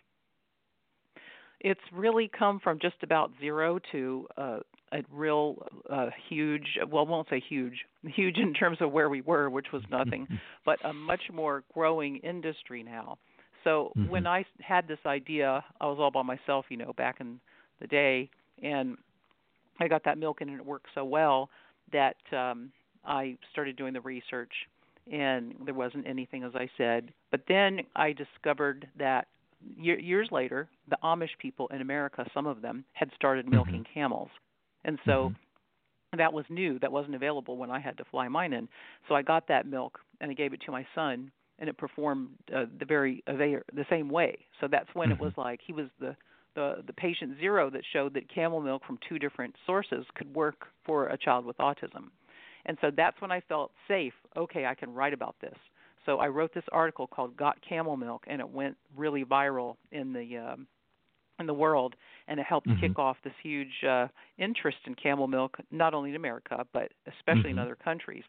[1.61, 4.59] it's really come from just about zero to uh,
[4.93, 9.21] a real uh, huge well I won't say huge huge in terms of where we
[9.21, 10.27] were which was nothing
[10.65, 13.19] but a much more growing industry now
[13.65, 14.11] so mm-hmm.
[14.11, 17.41] when i had this idea i was all by myself you know back in
[17.81, 18.31] the day
[18.63, 18.97] and
[19.81, 21.49] i got that milk in and it worked so well
[21.93, 22.71] that um
[23.05, 24.53] i started doing the research
[25.13, 29.27] and there wasn't anything as i said but then i discovered that
[29.77, 33.95] years later, the Amish people in America, some of them, had started milking mm-hmm.
[33.95, 34.29] camels,
[34.85, 36.19] and so mm-hmm.
[36.19, 36.79] that was new.
[36.79, 38.69] That wasn't available when I had to fly mine in.
[39.09, 42.29] So I got that milk and I gave it to my son, and it performed
[42.55, 44.39] uh, the very uh, the same way.
[44.61, 45.23] So that's when mm-hmm.
[45.23, 46.17] it was like he was the
[46.57, 50.67] the the patient zero that showed that camel milk from two different sources could work
[50.85, 52.11] for a child with autism.
[52.65, 54.15] And so that's when I felt safe.
[54.37, 55.55] Okay, I can write about this.
[56.05, 60.13] So I wrote this article called "Got Camel Milk," and it went really viral in
[60.13, 60.67] the um,
[61.39, 61.95] in the world,
[62.29, 62.81] and it helped mm-hmm.
[62.81, 67.51] kick off this huge uh, interest in camel milk, not only in America but especially
[67.51, 67.51] mm-hmm.
[67.51, 68.25] in other countries.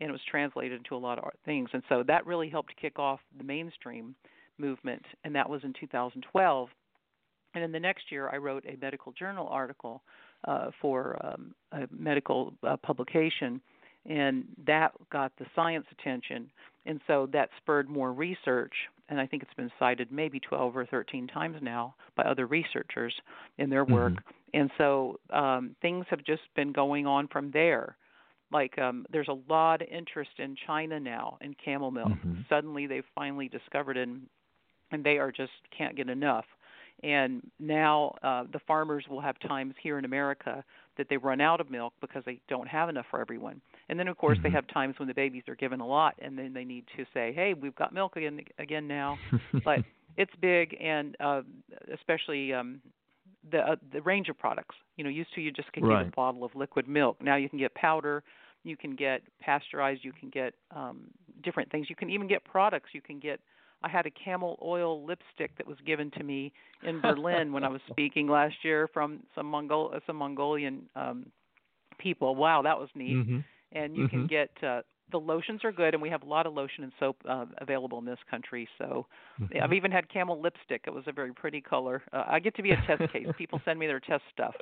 [0.00, 2.98] And it was translated into a lot of things, and so that really helped kick
[2.98, 4.14] off the mainstream
[4.58, 6.68] movement, and that was in 2012.
[7.54, 10.02] And in the next year, I wrote a medical journal article
[10.46, 13.60] uh, for um, a medical uh, publication
[14.06, 16.50] and that got the science attention.
[16.86, 18.74] And so that spurred more research
[19.08, 23.14] and i think it's been cited maybe 12 or 13 times now by other researchers
[23.58, 24.12] in their work.
[24.14, 24.60] Mm-hmm.
[24.60, 27.96] and so um things have just been going on from there.
[28.52, 32.40] Like um there's a lot of interest in china now in camel milk mm-hmm.
[32.48, 34.22] suddenly they've finally discovered it and,
[34.90, 36.46] and they are just can't get enough
[37.02, 40.64] and now uh, the farmers will have times here in America
[40.96, 43.60] that they run out of milk because they don't have enough for everyone.
[43.88, 44.44] And then of course mm-hmm.
[44.44, 47.04] they have times when the babies are given a lot and then they need to
[47.12, 49.18] say, "Hey, we've got milk again again now."
[49.64, 49.80] but
[50.16, 51.42] it's big and uh
[51.92, 52.80] especially um
[53.50, 54.76] the uh, the range of products.
[54.96, 56.04] You know, used to you just could right.
[56.04, 57.16] get a bottle of liquid milk.
[57.20, 58.22] Now you can get powder,
[58.62, 61.08] you can get pasteurized, you can get um
[61.42, 61.88] different things.
[61.90, 62.90] You can even get products.
[62.92, 63.40] You can get
[63.84, 67.68] I had a camel oil lipstick that was given to me in Berlin when I
[67.68, 71.26] was speaking last year from some Mongol some Mongolian um
[71.98, 72.34] people.
[72.34, 73.16] Wow, that was neat.
[73.16, 73.38] Mm-hmm.
[73.72, 74.16] And you mm-hmm.
[74.16, 74.82] can get uh
[75.14, 78.00] the lotions are good and we have a lot of lotion and soap uh, available
[78.00, 79.06] in this country so
[79.40, 79.62] mm-hmm.
[79.62, 80.82] i've even had camel lipstick.
[80.86, 82.02] It was a very pretty color.
[82.12, 83.28] Uh, i get to be a test case.
[83.38, 84.54] People send me their test stuff.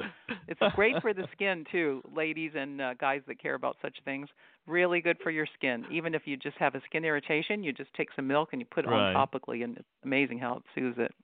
[0.47, 4.29] It's great for the skin too ladies and uh, guys that care about such things.
[4.67, 5.87] Really good for your skin.
[5.91, 8.67] Even if you just have a skin irritation you just take some milk and you
[8.71, 9.15] put it right.
[9.15, 11.15] on topically and it's amazing how it soothes it.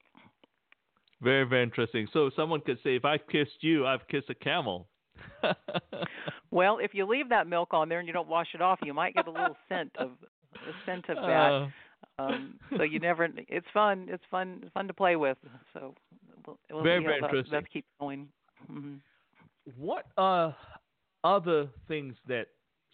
[1.20, 2.08] Very very interesting.
[2.12, 4.88] So someone could say if I've kissed you i've kissed a camel
[6.58, 8.92] well, if you leave that milk on there and you don't wash it off, you
[8.92, 10.10] might get a little scent of
[10.52, 11.70] the scent of that.
[12.18, 13.28] Uh, um, so you never.
[13.48, 14.08] It's fun.
[14.10, 14.60] It's fun.
[14.62, 15.38] It's fun to play with.
[15.72, 15.94] So
[16.46, 17.52] we'll, we'll Very, very interesting.
[17.52, 18.28] that keeps going.
[18.66, 18.94] hmm
[19.76, 20.56] what are
[21.24, 22.46] other things that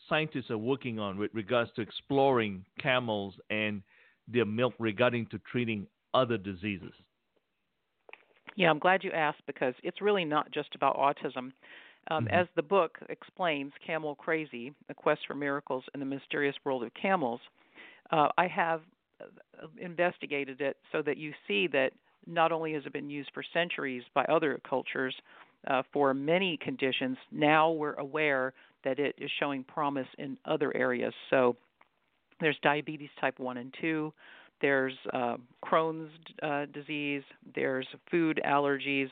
[0.08, 3.80] scientists are working on with regards to exploring camels and
[4.26, 6.92] their milk regarding to treating other diseases?
[8.56, 11.52] Yeah, I'm glad you asked because it's really not just about autism.
[12.08, 12.32] Um, Mhm.
[12.32, 16.92] As the book explains, Camel Crazy: A Quest for Miracles in the Mysterious World of
[16.94, 17.40] Camels,
[18.10, 18.82] uh, I have
[19.20, 21.92] uh, investigated it so that you see that
[22.26, 25.14] not only has it been used for centuries by other cultures
[25.66, 28.52] uh, for many conditions, now we're aware
[28.82, 31.14] that it is showing promise in other areas.
[31.30, 31.56] So
[32.40, 34.12] there's diabetes type 1 and 2,
[34.60, 36.10] there's uh, Crohn's
[36.42, 37.22] uh, disease,
[37.54, 39.08] there's food allergies,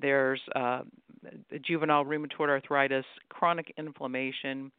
[0.00, 0.82] there's uh,
[1.64, 4.70] juvenile rheumatoid arthritis, chronic inflammation.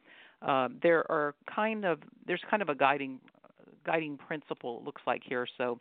[0.42, 3.20] Uh, there are kind of there's kind of a guiding
[3.84, 5.46] guiding principle it looks like here.
[5.58, 5.78] So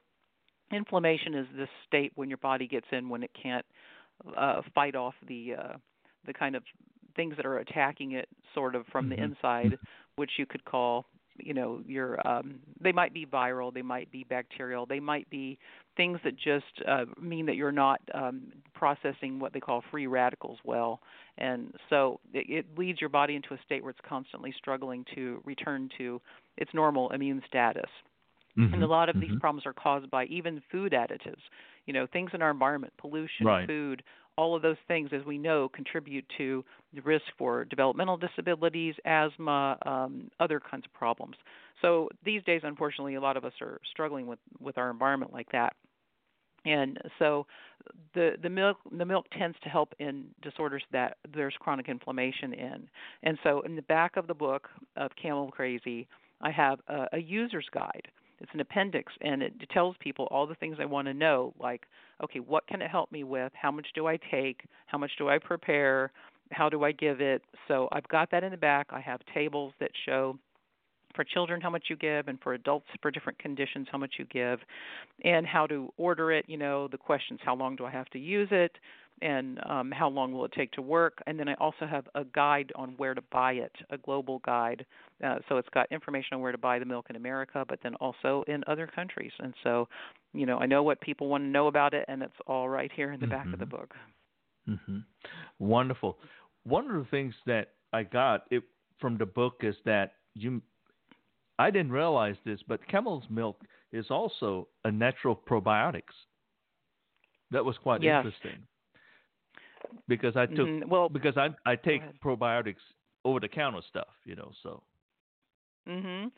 [0.71, 3.65] inflammation is this state when your body gets in when it can't
[4.37, 5.73] uh, fight off the uh,
[6.25, 6.63] the kind of
[7.15, 9.09] things that are attacking it sort of from Mhm.
[9.09, 9.79] the inside,
[10.15, 11.05] which you could call
[11.43, 15.57] you know your um they might be viral they might be bacterial they might be
[15.97, 20.57] things that just uh, mean that you're not um processing what they call free radicals
[20.63, 20.99] well
[21.37, 25.41] and so it, it leads your body into a state where it's constantly struggling to
[25.45, 26.21] return to
[26.57, 27.89] its normal immune status
[28.71, 29.39] and a lot of these Mhm.
[29.39, 31.41] problems are caused by even food additives
[31.85, 33.67] you know things in our environment pollution Right.
[33.67, 34.03] food
[34.39, 36.63] all of those things as we know contribute to
[36.93, 41.35] the risk for developmental disabilities asthma um, other kinds of problems.
[41.81, 45.51] So these days unfortunately a lot of us are struggling with with our environment like
[45.51, 45.73] that.
[46.63, 47.47] And so
[48.13, 52.87] the the milk the milk tends to help in disorders that there's chronic inflammation in.
[53.23, 56.07] And so in the back of the book of camel crazy
[56.39, 58.07] i have a, a user's guide
[58.41, 61.85] it's an appendix and it tells people all the things they want to know like
[62.23, 63.51] okay what can it help me with?
[63.59, 64.61] How much do i take?
[64.87, 66.11] How much do i prepare?
[66.51, 67.41] How do i give it?
[67.67, 68.87] So i've got that in the back.
[68.89, 70.37] I have tables that show
[71.15, 74.25] for children how much you give and for adults for different conditions how much you
[74.25, 74.59] give
[75.23, 78.19] and how to order it you know the questions how long do i have to
[78.19, 78.73] use it
[79.21, 82.23] and um, how long will it take to work and then i also have a
[82.25, 84.85] guide on where to buy it a global guide
[85.23, 87.95] uh, so it's got information on where to buy the milk in america but then
[87.95, 89.87] also in other countries and so
[90.33, 92.91] you know i know what people want to know about it and it's all right
[92.93, 93.69] here in the back of the Mhm.
[93.69, 93.95] book
[94.67, 94.99] hmm
[95.59, 96.17] Wonderful.
[96.63, 98.63] One of the things that I got it,
[98.99, 100.61] from the book is that you,
[101.59, 103.61] I didn't realize this, but camel's milk
[103.91, 106.15] is also a natural probiotics.
[107.51, 108.25] That was quite Yes.
[108.25, 108.67] interesting
[110.07, 110.87] because I took Mhm.
[110.87, 112.83] well because I I take probiotics
[113.25, 114.51] over the counter stuff, you know.
[114.63, 114.83] So
[115.87, 116.31] Mhm.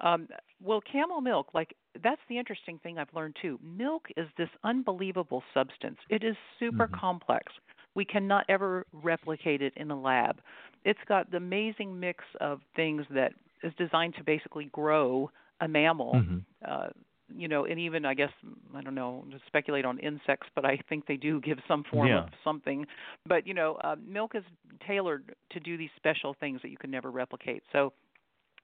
[0.00, 0.28] Um,
[0.60, 3.58] well, camel milk, like that's the interesting thing I've learned too.
[3.62, 5.98] Milk is this unbelievable substance.
[6.10, 6.88] It is super Mhm.
[6.88, 7.52] complex.
[7.94, 10.42] We cannot ever replicate it in a lab.
[10.84, 15.30] It's got the amazing mix of things that is designed to basically grow
[15.60, 16.22] a mammal.
[16.22, 16.44] Mhm.
[16.66, 16.90] Uh,
[17.28, 18.30] you know, and even I guess
[18.74, 22.08] I don't know to speculate on insects, but I think they do give some form
[22.08, 22.18] Yeah.
[22.24, 22.86] of something.
[23.26, 24.44] But you know, uh, milk is
[24.86, 27.62] tailored to do these special things that you can never replicate.
[27.72, 27.92] So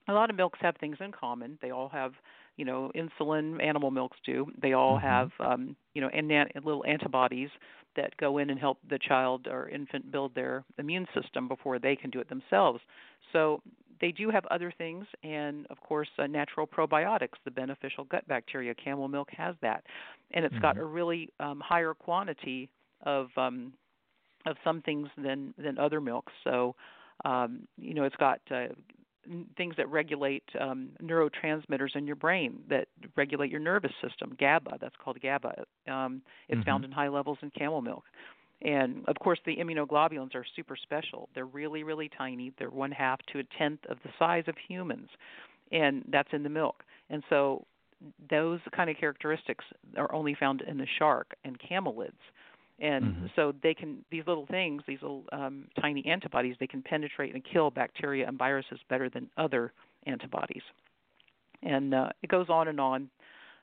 [0.07, 1.57] a lot of milks have things in common.
[1.61, 2.13] They all have,
[2.57, 3.61] you know, insulin.
[3.63, 4.47] Animal milks do.
[4.61, 5.01] They all Mhm.
[5.01, 6.27] have, um, you know, and
[6.65, 7.49] little antibodies
[7.95, 11.95] that go in and help the child or infant build their immune system before they
[11.95, 12.81] can do it themselves.
[13.31, 13.61] So
[14.01, 18.73] they do have other things, and of course, uh, natural probiotics, the beneficial gut bacteria.
[18.73, 19.83] Camel milk has that,
[20.31, 20.79] and it's got Mhm.
[20.79, 22.69] a really um, higher quantity
[23.05, 23.73] of um,
[24.45, 26.33] of some things than than other milks.
[26.43, 26.75] So,
[27.25, 28.67] um, you know, it's got uh,
[29.57, 34.35] things that regulate um, neurotransmitters in your brain that regulate your nervous system.
[34.39, 35.65] GABA, that's called GABA.
[35.87, 36.85] Um, it's found Mhm.
[36.85, 38.05] in high levels in camel milk.
[38.61, 41.29] And of course, the immunoglobulins are super special.
[41.33, 42.51] They're really, really tiny.
[42.59, 45.09] They're one half to a tenth of the size of humans,
[45.71, 46.83] and that's in the milk.
[47.09, 47.65] And so,
[48.29, 49.65] those kind of characteristics
[49.97, 52.13] are only found in the shark and camelids.
[52.81, 53.35] And Mhm.
[53.35, 57.43] so they can these little things, these little um, tiny antibodies, they can penetrate and
[57.43, 59.73] kill bacteria and viruses better than other
[60.05, 60.63] antibodies.
[61.61, 63.09] And uh, it goes on and on.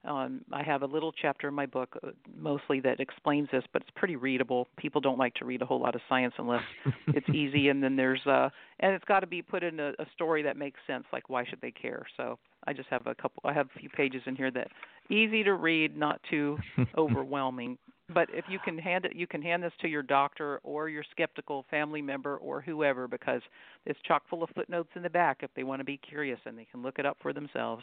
[0.06, 3.82] Um, I have a little chapter in my book, uh, mostly that explains this, but
[3.82, 4.68] it's pretty readable.
[4.76, 6.62] People don't like to read a whole lot of science unless
[7.08, 8.48] it's easy, and then there's uh,
[8.80, 11.04] and it's got to be put in a, a story that makes sense.
[11.12, 12.06] Like, why should they care?
[12.16, 13.42] So I just have a couple.
[13.44, 14.68] I have a few pages in here that
[15.10, 16.58] easy to read, not too
[16.96, 17.76] overwhelming.
[18.14, 21.02] But if you can hand it, you can hand this to your doctor or your
[21.10, 23.42] skeptical family member or whoever, because
[23.84, 26.56] it's chock full of footnotes in the back if they want to be curious and
[26.56, 27.82] they can look it up for themselves.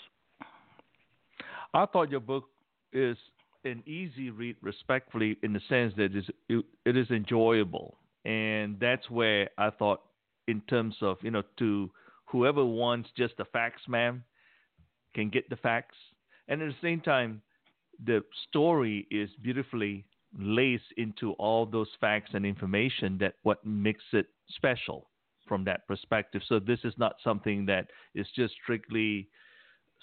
[1.73, 2.45] I thought your book
[2.91, 3.17] is
[3.65, 6.11] an easy read, respectfully, in the sense that
[6.49, 10.01] it, it is enjoyable, and that's where I thought,
[10.47, 11.89] in terms of you know, to
[12.25, 14.23] whoever wants just the facts, ma'am,
[15.15, 15.95] can get the facts,
[16.47, 17.41] and at the same time,
[18.05, 20.05] the story is beautifully
[20.37, 25.09] laced into all those facts and information that what makes it special
[25.47, 26.41] from that perspective.
[26.47, 29.29] So this is not something that is just strictly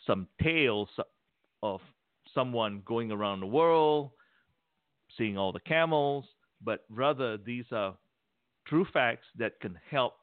[0.07, 0.89] some tales
[1.63, 1.81] of
[2.35, 4.11] someone going around the world,
[5.17, 6.25] seeing all the camels,
[6.63, 7.97] but rather these are
[8.67, 10.15] true facts that can help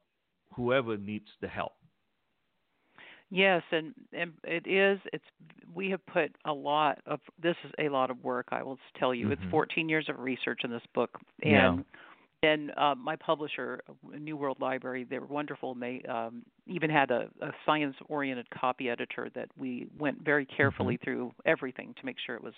[0.55, 1.73] whoever needs the help.
[3.29, 4.99] Yes, and, and it is.
[5.11, 5.25] It's
[5.75, 8.47] we have put a lot of this is a lot of work.
[8.51, 9.43] I will tell you, mm-hmm.
[9.43, 11.09] it's 14 years of research in this book,
[11.43, 11.77] and yeah.
[12.43, 13.81] Then uh, my publisher,
[14.19, 15.71] New World Library, they were wonderful.
[15.71, 20.95] And they um, even had a, a science-oriented copy editor that we went very carefully
[20.95, 21.03] mm-hmm.
[21.03, 22.53] through everything to make sure it was,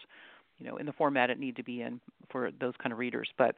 [0.57, 3.29] you know, in the format it needed to be in for those kind of readers.
[3.37, 3.55] But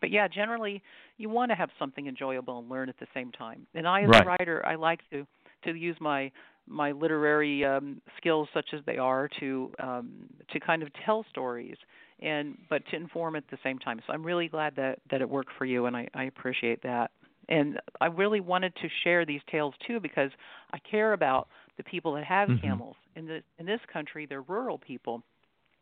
[0.00, 0.82] but yeah, generally
[1.16, 3.66] you want to have something enjoyable and learn at the same time.
[3.74, 4.24] And I, as right.
[4.24, 5.26] a writer, I like to
[5.64, 6.30] to use my
[6.68, 11.76] my literary um, skills, such as they are, to um, to kind of tell stories
[12.22, 14.00] and but to inform at the same time.
[14.06, 17.10] So I'm really glad that that it worked for you, and I, I appreciate that.
[17.48, 20.30] And I really wanted to share these tales too because
[20.72, 22.66] I care about the people that have mm-hmm.
[22.66, 24.26] camels in the in this country.
[24.26, 25.22] They're rural people,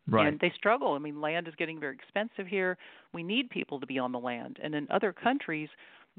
[0.09, 0.27] right.
[0.27, 0.93] and they struggle.
[0.93, 2.77] I mean, land is getting very expensive here.
[3.13, 5.69] We need people to be on the land, and in other countries,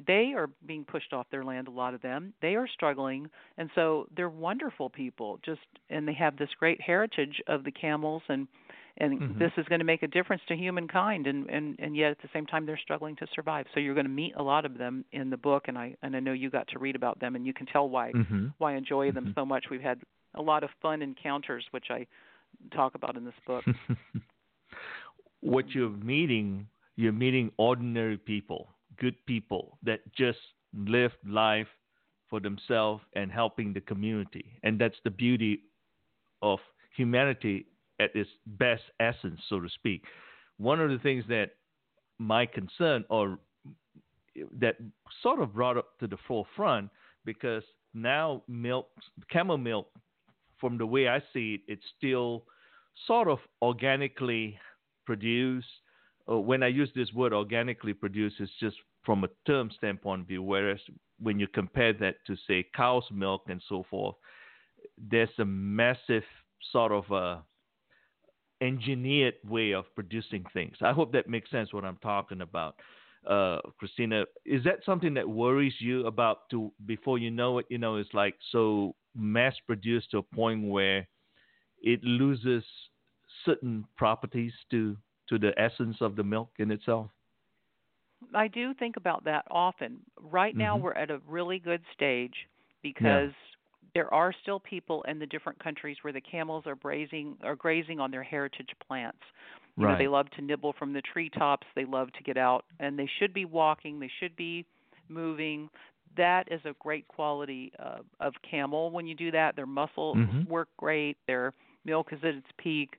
[0.07, 3.28] they are being pushed off their land a lot of them they are struggling
[3.59, 8.22] and so they're wonderful people just and they have this great heritage of the camels
[8.28, 8.49] and
[8.99, 9.38] and mm-hmm.
[9.38, 12.28] this is going to make a difference to humankind and and and yet at the
[12.32, 15.05] same time they're struggling to survive so you're going to meet a lot of them
[15.12, 17.47] in the book and i and i know you got to read about them and
[17.47, 18.49] you can tell why mm-hmm.
[18.59, 19.40] why i enjoy them mm-hmm.
[19.40, 20.01] so much we've had
[20.34, 22.07] a lot of fun encounters which i
[22.74, 23.64] talk about in this book
[25.40, 26.66] what you're meeting
[26.97, 28.68] you're meeting ordinary people
[29.03, 30.38] good people that just
[30.74, 31.66] live life
[32.30, 34.46] for themselves and helping the community.
[34.62, 35.64] And that's the beauty
[36.40, 36.61] of
[36.96, 37.66] humanity
[38.00, 40.05] at its best essence, so to speak.
[40.57, 41.50] One of the things that
[42.18, 43.38] my concern or
[44.61, 44.76] that
[45.20, 46.88] sort of brought up to the forefront
[47.24, 48.88] because now milk,
[49.30, 49.88] camel milk,
[50.59, 52.44] from the way I see it, it's still
[53.07, 54.59] sort of organically
[55.05, 55.66] produced
[56.41, 60.43] when I use this word organically produced, it's just from a term standpoint of view.
[60.43, 60.80] Whereas
[61.20, 64.16] when you compare that to say cow's milk and so forth,
[64.99, 66.24] there's a massive
[66.70, 67.39] sort of a uh,
[68.61, 70.76] engineered way of producing things.
[70.80, 72.76] I hope that makes sense what I'm talking about.
[73.28, 77.66] Uh, Christina, is that something that worries you about to before you know it?
[77.68, 81.07] You know, it's like so mass produced to a point where
[81.83, 82.64] it loses
[83.45, 84.97] certain properties to
[85.28, 87.08] to the essence of the milk in itself?
[88.34, 90.00] I do think about that often.
[90.20, 90.84] Right now, mm-hmm.
[90.84, 92.34] we're at a really good stage
[92.82, 93.90] because yeah.
[93.94, 98.00] there are still people in the different countries where the camels are grazing or grazing
[98.00, 99.18] on their heritage plants.
[99.76, 99.92] You right.
[99.92, 101.66] know, they love to nibble from the treetops.
[101.74, 103.98] They love to get out, and they should be walking.
[103.98, 104.66] They should be
[105.08, 105.68] moving.
[106.16, 108.90] That is a great quality uh, of camel.
[108.90, 110.50] When you do that, their muscles mm-hmm.
[110.50, 111.16] work great.
[111.26, 111.54] Their
[111.84, 112.90] milk is at its peak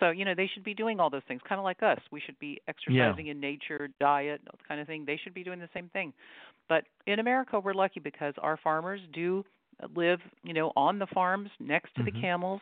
[0.00, 2.00] so you know they should be doing all those things, kind of like us.
[2.10, 3.32] We should be exercising yeah.
[3.32, 5.04] in nature, diet, kind of thing.
[5.06, 6.12] They should be doing the same thing.
[6.68, 9.44] But in America, we're lucky because our farmers do
[9.94, 12.16] live, you know, on the farms next to mm-hmm.
[12.16, 12.60] the camels.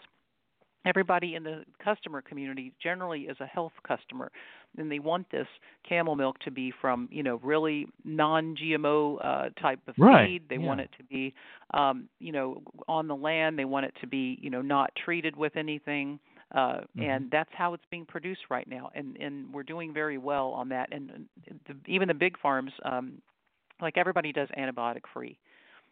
[0.87, 4.31] Everybody in the customer community generally is a health customer,
[4.77, 5.47] and they want this
[5.89, 10.29] camel milk to be from, you know, really non-GMO uh, type of right.
[10.29, 10.43] feed.
[10.51, 10.67] They yeah.
[10.67, 11.33] want it to be,
[11.73, 13.59] um, you know, on the land.
[13.59, 16.19] They want it to be, you know, not treated with anything
[16.53, 17.03] uh, mm-hmm.
[17.03, 18.91] and that's how it's being produced right now.
[18.95, 20.89] And and we're doing very well on that.
[20.93, 21.27] And,
[21.67, 23.21] the, even the big farms, um,
[23.81, 25.39] like everybody does antibiotic free.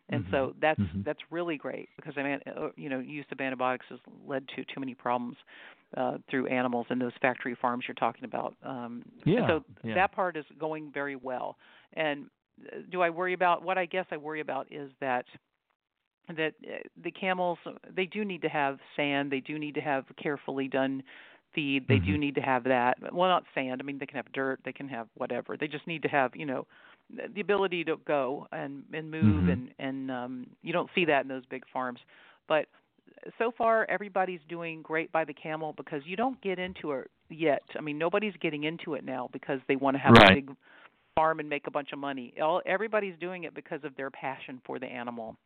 [0.09, 0.32] And mm-hmm.
[0.32, 1.03] so that's mm-hmm.
[1.05, 4.64] that's really great because I mean, uh, you know, use of antibiotics has led to
[4.64, 5.36] too many problems
[5.96, 8.55] uh, through animals in those factory farms you're talking about.
[8.62, 9.46] Um, yeah.
[9.46, 9.94] So yeah.
[9.94, 11.57] that part is going very well.
[11.94, 12.26] And
[12.66, 15.24] uh, do I worry about what I guess I worry about is that
[16.28, 17.58] that uh, the camels
[17.94, 21.02] they do need to have sand they do need to have carefully done
[21.54, 22.12] feed they mm-hmm.
[22.12, 24.72] do need to have that well not sand i mean they can have dirt they
[24.72, 26.66] can have whatever they just need to have you know
[27.34, 29.50] the ability to go and and move mm-hmm.
[29.50, 32.00] and and um you don't see that in those big farms
[32.48, 32.66] but
[33.38, 37.62] so far everybody's doing great by the camel because you don't get into it yet
[37.76, 40.30] i mean nobody's getting into it now because they want to have right.
[40.30, 40.50] a big
[41.14, 44.62] farm and make a bunch of money all everybody's doing it because of their passion
[44.64, 45.36] for the animal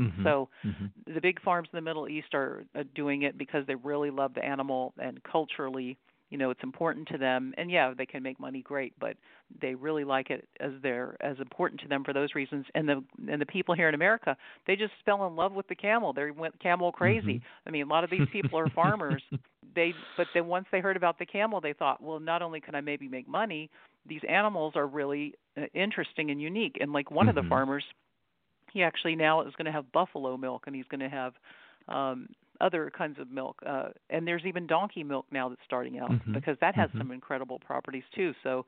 [0.00, 0.24] Mm-hmm.
[0.24, 1.12] So mm-hmm.
[1.14, 4.34] the big farms in the Middle East are uh, doing it because they really love
[4.34, 5.98] the animal and culturally
[6.30, 9.16] you know it's important to them and yeah they can make money great but
[9.60, 13.02] they really like it as they're as important to them for those reasons and the
[13.28, 14.36] and the people here in america
[14.66, 17.68] they just fell in love with the camel they went camel crazy mm-hmm.
[17.68, 19.22] i mean a lot of these people are farmers
[19.74, 22.74] they but then once they heard about the camel they thought well not only can
[22.74, 23.68] i maybe make money
[24.06, 27.30] these animals are really uh, interesting and unique and like one mm-hmm.
[27.30, 27.50] of the mm-hmm.
[27.50, 27.84] farmers
[28.72, 31.34] he actually now is going to have buffalo milk and he's going to have
[31.88, 32.28] um
[32.60, 36.32] other kinds of milk uh and there's even donkey milk now that's starting out mm-hmm.
[36.32, 36.98] because that has mm-hmm.
[36.98, 38.64] some incredible properties too so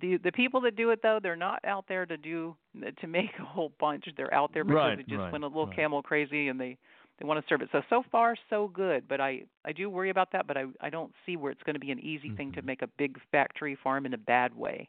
[0.00, 2.54] the the people that do it though they're not out there to do
[3.00, 5.46] to make a whole bunch they're out there because right, they just right, went a
[5.46, 5.76] little right.
[5.76, 6.76] camel crazy and they
[7.18, 10.10] they want to serve it so so far so good but i i do worry
[10.10, 12.36] about that but i i don't see where it's going to be an easy mm-hmm.
[12.36, 12.66] thing to mm-hmm.
[12.66, 14.88] make a big factory farm in a bad way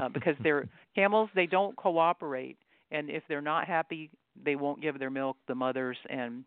[0.00, 2.56] uh, because they're camels they don't cooperate
[2.92, 4.10] and if they're not happy
[4.44, 6.44] they won't give their milk the mothers and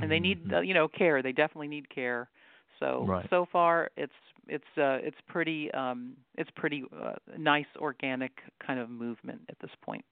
[0.00, 0.64] and they need mm-hmm.
[0.64, 1.22] you know care.
[1.22, 2.28] They definitely need care.
[2.80, 3.26] So right.
[3.30, 4.12] so far it's
[4.48, 8.32] it's uh, it's pretty um, it's pretty uh, nice organic
[8.64, 10.04] kind of movement at this point.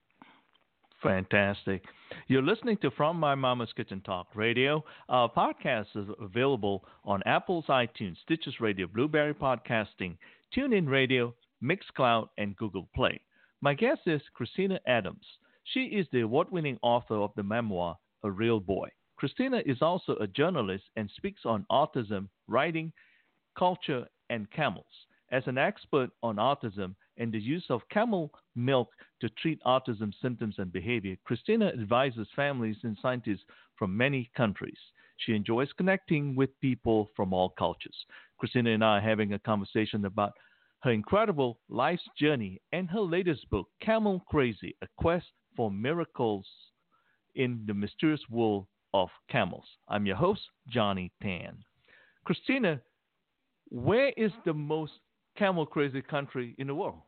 [1.03, 1.83] Fantastic.
[2.29, 4.85] You're listening to From My Mama's Kitchen Talk Radio.
[5.09, 10.19] Our podcast is available on Apple's iTunes, Stitcher Radio, Blubrry Podcasting,
[10.55, 13.19] TuneIn Radio, Mixcloud, and Google Play.
[13.63, 15.25] My guest is Christina Adams.
[15.65, 18.89] She is the award winning author of the memoir, A Real Boy.
[19.17, 22.93] Christina is also a journalist and speaks on autism, writing,
[23.57, 25.07] culture, and camels.
[25.31, 28.89] As an expert on autism and the use of camel milk
[29.21, 33.45] to treat autism symptoms and behavior, Christina advises families and scientists
[33.77, 34.79] from many countries.
[35.19, 38.07] She enjoys connecting with people from all cultures.
[38.39, 40.33] Christina and I are having a conversation about
[40.83, 45.27] her incredible life's journey and her latest book, Camel Crazy A Quest
[45.57, 46.47] for Miracles
[47.35, 49.65] in the Mysterious World of camels.
[49.89, 51.59] I'm your host, Johnny Tan.
[52.25, 52.81] Christina,
[53.71, 54.93] where is the most
[55.37, 57.01] camel crazy country in the world?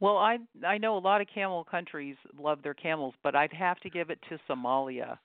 [0.00, 3.78] Well, I I know a lot of camel countries love their camels, but I'd have
[3.80, 5.18] to give it to Somalia.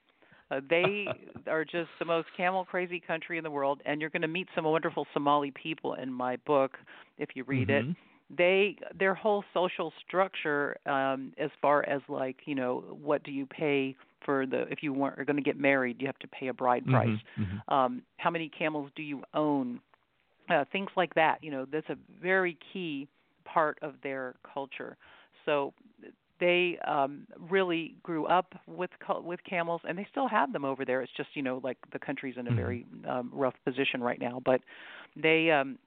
[0.51, 1.07] Uh, they
[1.47, 4.47] are just the most camel crazy country in the world, and you're going to meet
[4.55, 6.78] some wonderful Somali people in my book
[7.17, 7.91] if you read mm-hmm.
[7.91, 7.97] it.
[8.36, 13.45] They their whole social structure, um, as far as like you know, what do you
[13.45, 16.47] pay for the if you weren't, are going to get married, you have to pay
[16.47, 17.19] a bride mm-hmm, price.
[17.39, 17.73] Mm-hmm.
[17.73, 19.80] Um, how many camels do you own?
[20.49, 21.43] Uh, things like that.
[21.43, 23.07] You know, that's a very key
[23.45, 24.97] part of their culture.
[25.45, 25.73] So
[26.39, 28.89] they um really grew up with
[29.23, 31.99] with camels and they still have them over there it's just you know like the
[31.99, 32.57] country's in a mm-hmm.
[32.57, 34.61] very um rough position right now but
[35.21, 35.77] they um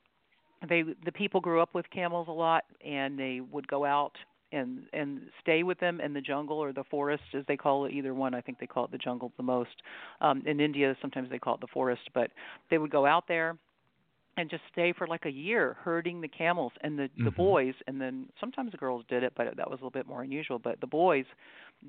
[0.69, 4.13] they the people grew up with camels a lot and they would go out
[4.53, 7.93] and and stay with them in the jungle or the forest as they call it
[7.93, 9.83] either one i think they call it the jungle the most
[10.21, 12.31] um in india sometimes they call it the forest but
[12.71, 13.57] they would go out there
[14.37, 17.25] and just stay for like a year herding the camels and the mm-hmm.
[17.25, 20.07] the boys and then sometimes the girls did it but that was a little bit
[20.07, 21.25] more unusual but the boys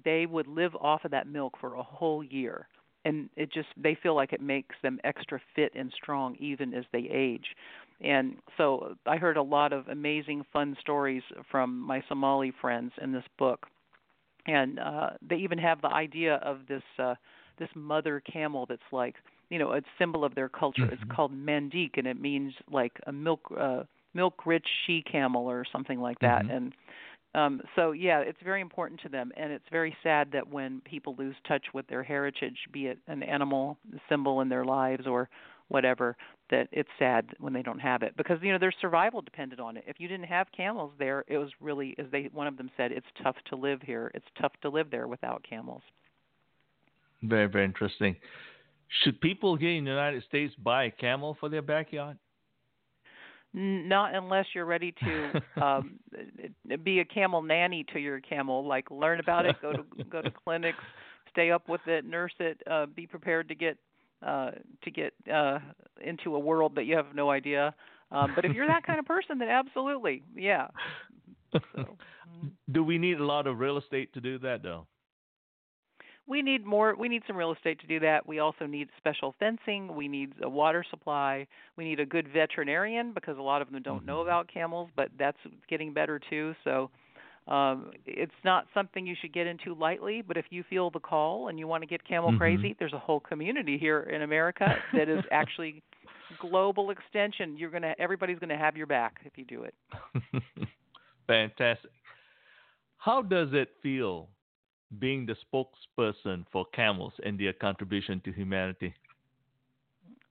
[0.04, 2.68] they would live off of that milk for a whole year
[3.06, 6.86] and it just they feel like it makes them extra fit and strong even as
[6.92, 7.56] they age
[8.04, 13.14] and so I heard a lot of amazing, fun stories from my Somali friends in
[13.14, 13.68] this book.
[14.46, 17.16] And uh, they even have the idea of this uh,
[17.60, 19.16] this mother camel that's like
[19.50, 20.82] you know a symbol of their culture.
[20.82, 20.94] Mm-hmm.
[20.94, 23.84] It's called Maandeeq, and it means like a milk uh,
[24.14, 26.42] milk rich she camel or something like that.
[26.42, 26.52] Mm-hmm.
[26.52, 26.74] And
[27.36, 31.16] um, so yeah, it's very important to them, and it's very sad that when people
[31.18, 33.78] lose touch with their heritage, be it an animal
[34.08, 35.30] symbol in their lives or
[35.70, 36.16] whatever
[36.52, 38.16] that it's sad when they don't have it.
[38.16, 39.84] Because you know their survival depended on it.
[39.88, 42.92] If you didn't have camels there it was really as they one of them said
[42.92, 44.12] it's tough to live here.
[44.14, 45.82] It's tough to live there without camels.
[47.24, 48.16] Very very interesting.
[49.04, 52.18] Should people here in the united states buy a camel for their backyard
[53.54, 56.00] not unless you're ready to um
[56.84, 60.32] be a camel nanny to your camel like learn about it go to go to
[60.32, 60.84] clinics
[61.30, 63.78] stay up with it nurse it uh be prepared to get
[64.26, 64.52] uh,
[64.84, 65.60] to get uh,
[66.02, 67.74] into a world that you have no idea.
[68.12, 70.68] Um, but if you're that kind of person, then absolutely, yeah.
[71.52, 71.60] So.
[72.72, 74.88] Do we need a lot of real estate to do that, though?
[76.26, 76.96] We need more.
[76.96, 78.26] We need some real estate to do that.
[78.26, 79.94] We also need special fencing.
[79.94, 81.48] We need a water supply.
[81.76, 84.06] We need a good veterinarian because a lot of them don't mm-hmm.
[84.06, 85.38] know about camels, but that's
[85.70, 86.56] getting better too.
[86.64, 86.90] So
[87.48, 91.50] um, it's not something you should get into lightly, but if you feel the call
[91.50, 92.38] and you want to get camel mm-hmm.
[92.38, 95.84] crazy, there's a whole community here in America that is actually
[96.40, 97.58] global extension.
[97.58, 99.76] You're gonna everybody's gonna have your back if you do it.
[101.28, 101.92] Fantastic.
[102.98, 104.30] How does it feel
[105.00, 108.94] being the spokesperson for camels and their contribution to humanity?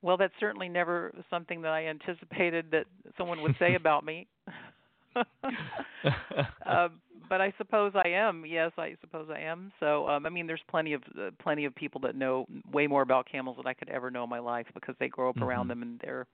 [0.03, 2.87] Well, that's certainly never something that I anticipated that
[3.17, 4.27] someone would say about me.
[5.15, 5.23] uh,
[7.29, 8.45] but I suppose I am.
[8.45, 9.73] Yes, I suppose I am.
[9.79, 13.03] So, um, I mean, there's plenty of uh, plenty of people that know way more
[13.03, 15.45] about camels than I could ever know in my life because they grow up mm-hmm.
[15.45, 16.27] around them and they're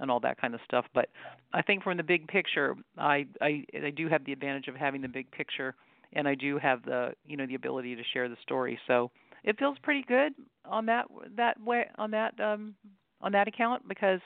[0.00, 0.86] and all that kind of stuff.
[0.94, 1.10] But
[1.52, 5.02] I think from the big picture, I I I do have the advantage of having
[5.02, 5.74] the big picture,
[6.12, 8.78] and I do have the you know the ability to share the story.
[8.86, 9.10] So
[9.44, 10.32] it feels pretty good
[10.64, 11.06] on that
[11.36, 12.74] that way on that um
[13.20, 14.20] on that account because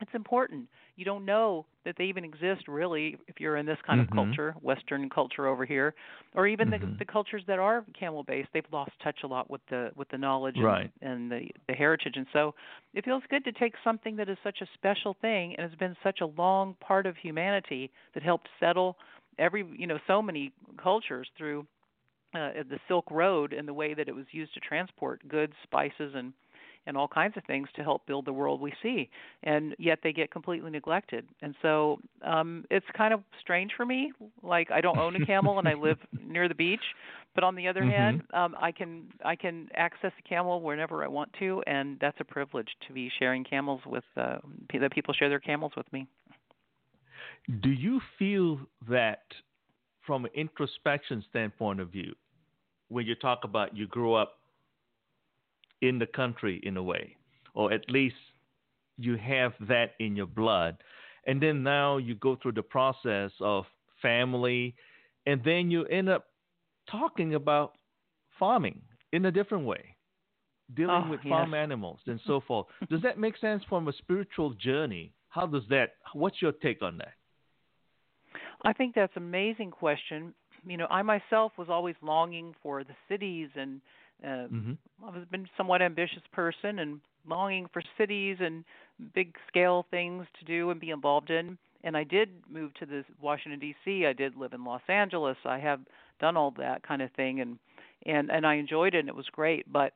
[0.00, 0.68] it's important.
[0.96, 4.18] You don't know that they even exist really if you're in this kind mm-hmm.
[4.18, 5.94] of culture, Western culture over here,
[6.34, 6.92] or even mm-hmm.
[6.92, 8.48] the the cultures that are camel based.
[8.52, 10.90] They've lost touch a lot with the with the knowledge right.
[11.02, 12.54] and, and the the heritage, and so
[12.94, 15.96] it feels good to take something that is such a special thing and has been
[16.02, 18.96] such a long part of humanity that helped settle
[19.38, 21.66] every you know so many cultures through
[22.34, 26.12] uh, the Silk Road and the way that it was used to transport goods, spices,
[26.14, 26.32] and
[26.86, 29.10] and all kinds of things to help build the world we see.
[29.42, 31.26] And yet they get completely neglected.
[31.42, 34.12] And so um it's kind of strange for me.
[34.42, 36.80] Like i don't own a camel and i live near the beach.
[37.34, 37.90] But on the other mm-hmm.
[37.90, 41.62] hand um i can i can access a camel whenever i want to.
[41.66, 44.38] And that's a privilege to be sharing camels with uh
[44.80, 46.06] that people share their camels with me
[47.60, 49.22] do you feel that
[50.06, 52.14] from an introspection standpoint of view
[52.88, 54.38] when you talk about you grew up
[55.82, 57.16] in the country in a way,
[57.54, 58.16] or at least
[58.96, 60.76] you have that in your blood.
[61.26, 63.64] And then now you go through the process of
[64.00, 64.74] family,
[65.26, 66.26] and then you end up
[66.90, 67.76] talking about
[68.38, 68.80] farming
[69.12, 69.94] in a different way,
[70.74, 71.30] dealing oh, with yes.
[71.30, 72.66] farm animals and so forth.
[72.90, 75.12] does that make sense from a spiritual journey?
[75.28, 75.94] How does that?
[76.14, 77.12] What's your take on that?
[78.64, 80.34] I think that's an amazing question.
[80.66, 83.80] You know, I myself was always longing for the cities and
[84.24, 84.72] uh, mm-hmm.
[85.04, 88.64] I've been a somewhat ambitious person and longing for cities and
[89.14, 91.56] big scale things to do and be involved in.
[91.84, 94.06] And I did move to the Washington D.C.
[94.06, 95.36] I did live in Los Angeles.
[95.44, 95.80] I have
[96.20, 97.58] done all that kind of thing, and
[98.04, 99.00] and and I enjoyed it.
[99.00, 99.92] and It was great, but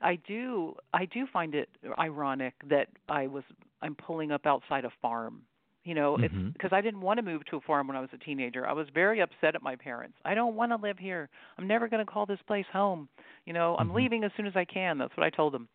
[0.00, 3.42] I do I do find it ironic that I was
[3.82, 5.42] I'm pulling up outside a farm
[5.86, 6.48] you know, it's mm-hmm.
[6.48, 8.66] because I didn't want to move to a farm when I was a teenager.
[8.66, 10.16] I was very upset at my parents.
[10.24, 11.28] I don't want to live here.
[11.56, 13.08] I'm never going to call this place home.
[13.44, 13.96] You know, I'm mm-hmm.
[13.96, 14.98] leaving as soon as I can.
[14.98, 15.68] That's what I told them.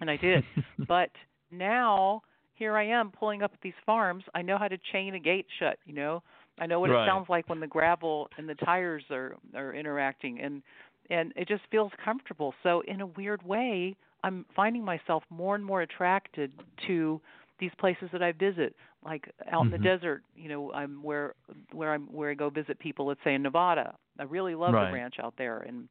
[0.00, 0.44] And I did.
[0.88, 1.10] but
[1.50, 2.22] now
[2.54, 4.24] here I am pulling up at these farms.
[4.34, 6.22] I know how to chain a gate shut, you know.
[6.58, 7.04] I know what right.
[7.04, 10.62] it sounds like when the gravel and the tires are are interacting and
[11.10, 12.54] and it just feels comfortable.
[12.62, 16.50] So in a weird way, I'm finding myself more and more attracted
[16.86, 17.20] to
[17.58, 18.74] these places that I visit,
[19.04, 19.74] like out mm-hmm.
[19.74, 20.22] in the desert.
[20.36, 21.34] You know, I'm where
[21.72, 23.06] where I'm where I go visit people.
[23.06, 23.94] Let's say in Nevada.
[24.18, 24.90] I really love right.
[24.90, 25.88] the ranch out there, and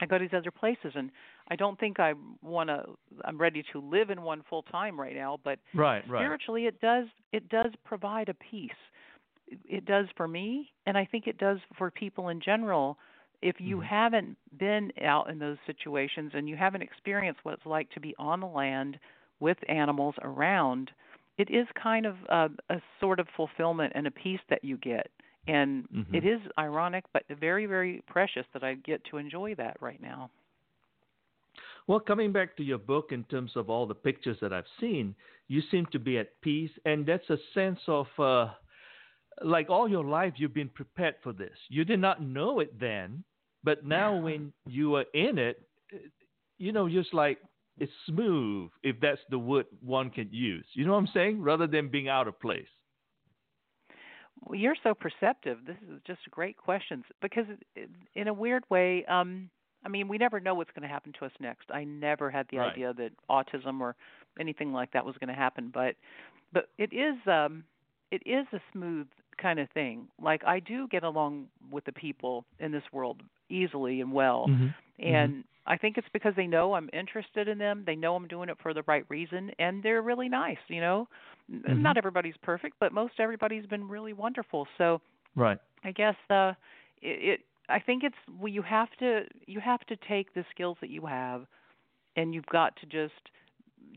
[0.00, 0.92] I go to these other places.
[0.94, 1.10] And
[1.48, 2.84] I don't think I want to.
[3.24, 6.20] I'm ready to live in one full time right now, but right, right.
[6.20, 8.70] spiritually, it does it does provide a peace.
[9.68, 12.98] It does for me, and I think it does for people in general
[13.42, 13.86] if you mm-hmm.
[13.86, 18.14] haven't been out in those situations and you haven't experienced what it's like to be
[18.18, 18.98] on the land
[19.40, 20.90] with animals around,
[21.38, 25.08] it is kind of a, a sort of fulfillment and a peace that you get.
[25.46, 26.14] And mm-hmm.
[26.14, 30.30] it is ironic, but very, very precious that I get to enjoy that right now.
[31.86, 35.14] Well, coming back to your book in terms of all the pictures that I've seen,
[35.48, 38.50] you seem to be at peace, and that's a sense of uh,
[39.42, 41.56] like all your life you've been prepared for this.
[41.68, 43.24] You did not know it then,
[43.64, 45.62] but now when you are in it,
[46.58, 47.38] you know, just like
[47.80, 50.66] it's smooth, if that's the word one can use.
[50.74, 51.42] You know what I'm saying?
[51.42, 52.68] Rather than being out of place.
[54.42, 55.58] Well, you're so perceptive.
[55.66, 57.46] This is just a great questions because,
[58.14, 59.50] in a weird way, um,
[59.84, 61.70] I mean, we never know what's going to happen to us next.
[61.70, 62.72] I never had the right.
[62.72, 63.96] idea that autism or
[64.38, 65.96] anything like that was going to happen, but
[66.52, 67.64] but it is um,
[68.10, 69.06] it is a smooth
[69.40, 70.08] kind of thing.
[70.20, 74.68] Like I do get along with the people in this world easily and well, mm-hmm.
[74.98, 75.40] and mm-hmm.
[75.66, 77.84] I think it's because they know I'm interested in them.
[77.86, 80.58] They know I'm doing it for the right reason, and they're really nice.
[80.68, 81.08] You know,
[81.52, 81.82] mm-hmm.
[81.82, 84.66] not everybody's perfect, but most everybody's been really wonderful.
[84.78, 85.00] So,
[85.36, 85.58] right.
[85.84, 86.52] I guess uh,
[87.02, 87.40] it, it.
[87.68, 91.06] I think it's well, you have to you have to take the skills that you
[91.06, 91.46] have,
[92.16, 93.30] and you've got to just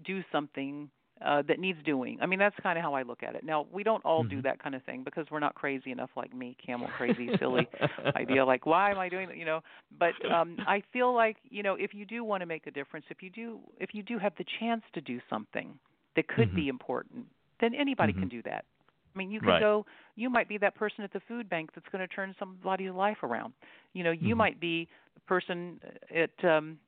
[0.06, 0.90] do something
[1.26, 2.18] uh, that needs doing.
[2.22, 3.44] I mean, that's kind of how I look at it.
[3.44, 4.38] Now, we don't all mm-hmm.
[4.38, 7.68] do that kind of thing because we're not crazy enough like me, camel crazy, silly
[8.16, 9.62] idea like why am I doing that, you know?
[9.98, 13.06] But um I feel like, you know, if you do want to make a difference,
[13.10, 15.78] if you do if you do have the chance to do something
[16.16, 16.56] that could mm-hmm.
[16.56, 17.26] be important,
[17.62, 18.22] then anybody mm-hmm.
[18.22, 18.66] can do that.
[19.14, 19.60] I mean, you could Right.
[19.60, 19.86] go.
[20.16, 23.22] You might be that person at the food bank that's going to turn somebody's life
[23.24, 23.54] around.
[23.94, 24.38] You know, you Mhm.
[24.38, 25.80] might be the person
[26.14, 26.80] at um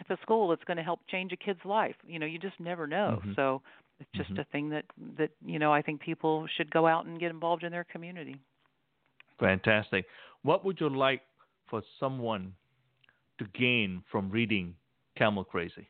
[0.00, 1.96] at the school that's going to help change a kid's life.
[2.06, 3.20] You know, you just never know.
[3.24, 3.36] Mhm.
[3.36, 3.62] So
[4.00, 4.38] it's just Mhm.
[4.38, 4.84] a thing that
[5.16, 8.40] that you know I think people should go out and get involved in their community.
[9.38, 10.06] Fantastic.
[10.42, 11.22] What would you like
[11.66, 12.54] for someone
[13.38, 14.76] to gain from reading
[15.16, 15.88] Camel Crazy?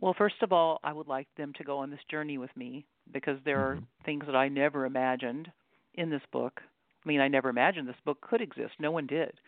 [0.00, 2.84] Well, first of all, I would like them to go on this journey with me
[3.12, 3.86] because there are Mhm.
[4.04, 5.50] things that I never imagined
[5.94, 6.62] in this book.
[7.04, 8.74] I mean, I never imagined this book could exist.
[8.78, 9.40] No one did.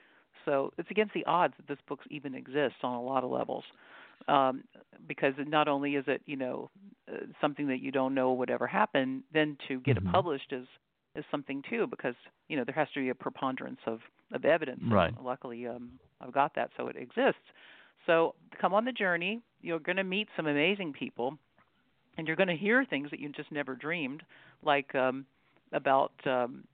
[0.49, 3.65] So it's against the odds that this book even exists on a lot of levels.
[4.29, 4.65] Um,
[5.07, 6.71] because not only is it, you know,
[7.11, 10.07] uh, something that you don't know would ever happen, then to get Mhm.
[10.07, 10.67] it published is
[11.15, 12.15] is something too because
[12.49, 14.01] you know there has to be a preponderance of
[14.33, 14.81] of evidence.
[14.83, 15.15] and Right.
[15.23, 17.47] Luckily, um, I've got that, so it exists.
[18.07, 19.41] So come on the journey.
[19.61, 21.39] You're going to meet some amazing people,
[22.17, 24.23] and you're going to hear things that you just never dreamed,
[24.63, 25.27] like um,
[25.73, 26.65] about um,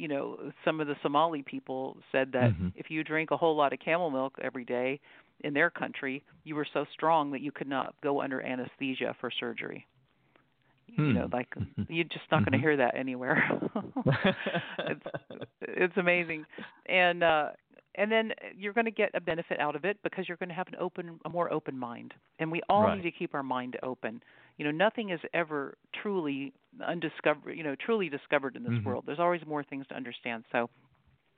[0.00, 2.72] you know some of the Somali people said that Mhm.
[2.74, 5.00] if you drink a whole lot of camel milk every day
[5.40, 9.30] in their country, you were so strong that you could not go under anesthesia for
[9.30, 9.86] surgery.
[10.88, 11.32] You know, Hmm.
[11.32, 11.48] like
[11.88, 12.62] you're just not going to Mhm.
[12.66, 13.38] hear that anywhere.
[14.88, 15.06] it's
[15.62, 16.44] it's amazing
[16.86, 17.50] and uh
[17.96, 20.54] and then you're going to get a benefit out of it because you're going to
[20.54, 22.96] have an open a more open mind and we all Right.
[22.96, 24.22] need to keep our mind open
[24.60, 26.52] you know nothing is ever truly
[26.86, 28.84] undiscovered you know truly discovered in this Mhm.
[28.84, 30.68] world there's always more things to understand so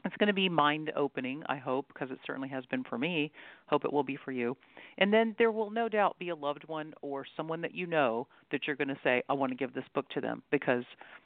[0.05, 3.31] it's going to be mind opening i hope because it certainly has been for me
[3.67, 4.57] hope it will be for you
[4.99, 8.27] and then there will no doubt be a loved one or someone that you know
[8.51, 10.85] that you're going to say i want to give this book to them because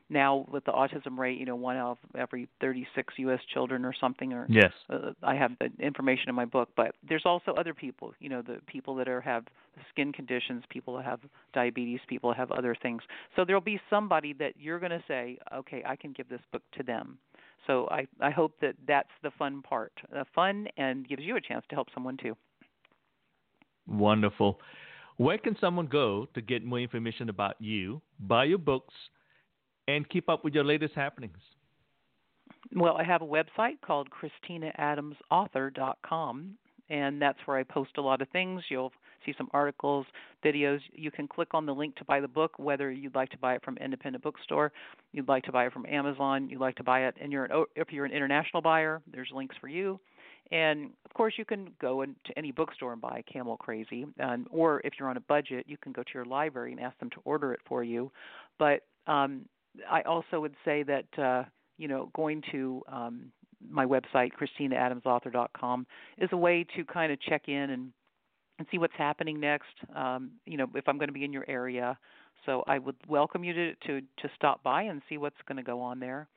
[0.08, 3.94] now with the autism rate you know one out of every 36 us children or
[3.98, 4.72] something or yes.
[4.90, 8.42] uh, I have the information in my book, but there's also other people, you know,
[8.42, 9.44] the people that are have
[9.90, 11.20] skin conditions, people that have
[11.52, 13.02] diabetes, people that have other things.
[13.34, 16.62] So there'll be somebody that you're going to say, okay, I can give this book
[16.76, 17.18] to them.
[17.66, 21.40] So I I hope that that's the fun part, uh, fun and gives you a
[21.40, 22.36] chance to help someone too.
[23.86, 24.60] Wonderful.
[25.16, 28.94] Where can someone go to get more information about you, buy your books,
[29.88, 31.38] and keep up with your latest happenings?
[32.74, 36.58] Well, I have a website called ChristinaAdamsAuthor.com,
[36.90, 38.64] and that's where I post a lot of things.
[38.68, 38.92] You'll
[39.24, 40.06] see some articles,
[40.44, 40.80] videos.
[40.92, 43.54] You can click on the link to buy the book, whether you'd like to buy
[43.54, 44.72] it from independent bookstore,
[45.12, 47.64] you'd like to buy it from Amazon, you'd like to buy it, and you're an,
[47.74, 49.98] if you're an international buyer, there's links for you.
[50.52, 54.80] And of course, you can go into any bookstore and buy Camel Crazy, um, or
[54.84, 57.20] if you're on a budget, you can go to your library and ask them to
[57.24, 58.12] order it for you.
[58.58, 59.46] But um,
[59.90, 61.44] I also would say that uh,
[61.78, 63.32] you know going to um,
[63.68, 65.86] my website ChristinaAdamsAuthor.com
[66.18, 67.92] is a way to kind of check in and
[68.59, 69.74] and see what's happening next.
[69.94, 71.98] Um, you know, if I'm going to be in your area,
[72.44, 75.62] so I would welcome you to to to stop by and see what's going to
[75.62, 76.28] go on there.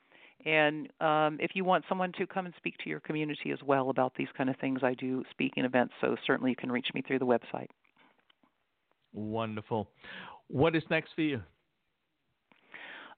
[0.45, 3.89] And um, if you want someone to come and speak to your community as well
[3.89, 7.01] about these kind of things, I do speaking events, so certainly you can reach me
[7.01, 7.67] through the website.
[9.11, 9.89] Wonderful.
[10.47, 11.41] What is next for you?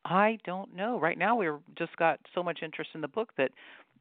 [0.04, 1.00] I don't know.
[1.00, 3.52] Right now, we've just got so much interest in the book that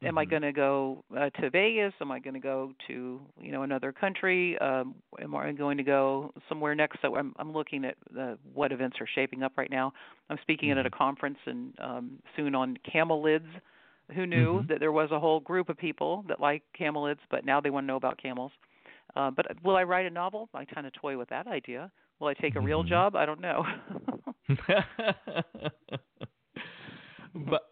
[0.03, 0.25] am I Mhm.
[0.25, 1.93] going to go uh, to Vegas?
[2.01, 4.57] Am I going to go to you know another country?
[4.59, 6.99] Um, am I going to go somewhere next?
[7.01, 9.93] So I'm I'm looking at uh, what events are shaping up right now.
[10.29, 13.47] I'm speaking at a conference and um, soon on camelids.
[14.15, 14.67] Who knew Mhm.
[14.67, 17.83] that there was a whole group of people that like camelids, but now they want
[17.85, 18.51] to know about camels.
[19.15, 20.49] Uh, but will I write a novel?
[20.53, 21.91] I kind of toy with that idea.
[22.19, 22.83] Will I take a real Mhm.
[22.83, 23.15] job?
[23.15, 23.63] I don't know.
[27.35, 27.70] but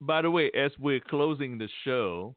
[0.00, 2.34] by the way, as we're closing the show,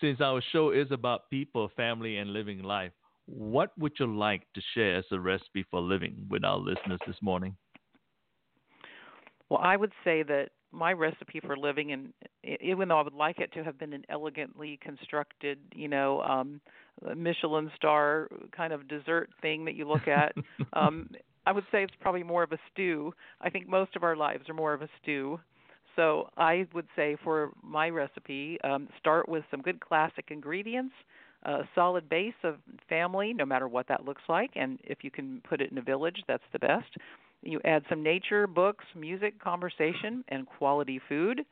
[0.00, 2.92] since our show is about people, family, and living life,
[3.26, 7.16] what would you like to share as a recipe for living with our listeners this
[7.22, 7.56] morning?
[9.48, 12.12] Well, I would say that my recipe for living, and
[12.60, 16.60] even though I would like it to have been an elegantly constructed, you know, um,
[17.16, 20.34] Michelin star kind of dessert thing that you look at,
[20.72, 21.08] um,
[21.46, 23.14] I would say it's probably more of a stew.
[23.40, 25.38] I think most of our lives are more of a stew.
[25.96, 30.94] So I would say for my recipe, um, start with some good classic ingredients,
[31.44, 32.56] a solid base of
[32.88, 35.82] family, no matter what that looks like, and if you can put it in a
[35.82, 36.96] village, that's the best.
[37.42, 41.42] You add some nature, books, music, conversation, and quality food.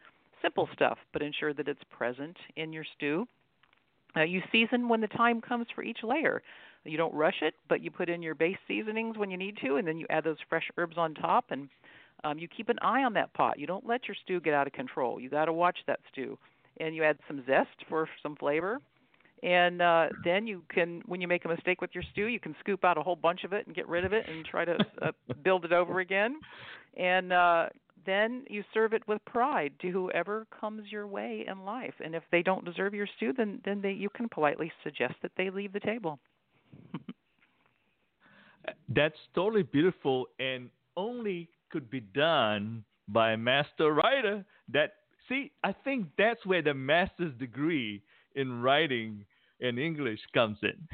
[0.40, 3.26] Simple stuff, but ensure that it's present in your stew.
[4.16, 6.42] Uh, you season when the time comes for each layer.
[6.84, 9.76] You don't rush it, but you put in your base seasonings when you need to,
[9.76, 11.46] and then you add those fresh herbs on top.
[11.50, 11.68] And
[12.24, 13.58] um, you keep an eye on that pot.
[13.58, 15.20] You don't let your stew get out of control.
[15.20, 16.38] You got to watch that stew,
[16.78, 18.80] and you add some zest for some flavor.
[19.42, 22.54] And uh, then you can, when you make a mistake with your stew, you can
[22.60, 24.78] scoop out a whole bunch of it and get rid of it and try to
[25.02, 25.10] uh,
[25.42, 26.38] build it over again.
[26.96, 27.66] and uh,
[28.04, 31.94] then you serve it with pride to whoever comes your way in life.
[32.04, 35.32] And if they don't deserve your stew, then then they, you can politely suggest that
[35.36, 36.18] they leave the table.
[38.88, 44.44] That's totally beautiful, and only could be done by a master writer.
[44.72, 44.94] That
[45.28, 48.02] see, I think that's where the master's degree
[48.34, 49.24] in writing
[49.60, 50.88] in English comes in.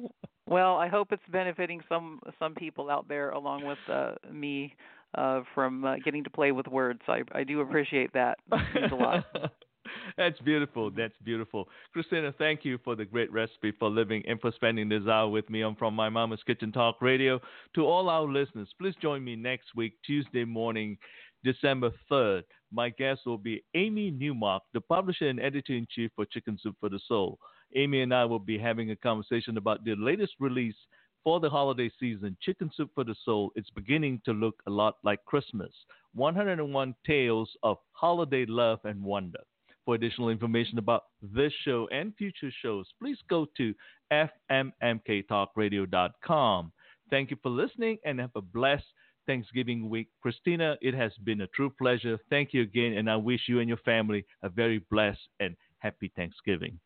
[0.48, 4.74] well, I hope it's benefiting some some people out there, along with uh, me,
[5.14, 7.00] uh, from uh, getting to play with words.
[7.08, 8.38] I I do appreciate that.
[8.52, 9.24] It means a lot.
[10.16, 10.90] That's beautiful.
[10.90, 11.00] Mm-hmm.
[11.00, 11.68] That's beautiful.
[11.92, 15.48] Christina, thank you for the great recipe for living and for spending this hour with
[15.50, 17.40] me on From My Mama's Kitchen Talk Radio.
[17.74, 20.98] To all our listeners, please join me next week, Tuesday morning,
[21.42, 22.42] December 3rd.
[22.72, 26.74] My guest will be Amy Newmark, the publisher and editor in chief for Chicken Soup
[26.80, 27.38] for the Soul.
[27.76, 30.76] Amy and I will be having a conversation about the latest release
[31.24, 33.50] for the holiday season, Chicken Soup for the Soul.
[33.56, 35.72] It's beginning to look a lot like Christmas.
[36.14, 39.40] 101 Tales of Holiday Love and Wonder.
[39.84, 43.74] For additional information about this show and future shows, please go to
[44.12, 46.72] fmmktalkradio.com.
[47.10, 48.86] Thank you for listening and have a blessed
[49.26, 50.08] Thanksgiving week.
[50.22, 52.18] Christina, it has been a true pleasure.
[52.30, 56.10] Thank you again, and I wish you and your family a very blessed and happy
[56.16, 56.80] Thanksgiving.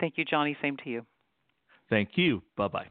[0.00, 0.56] Thank you, Johnny.
[0.60, 1.06] Same to you.
[1.88, 2.42] Thank you.
[2.56, 2.86] Bye bye.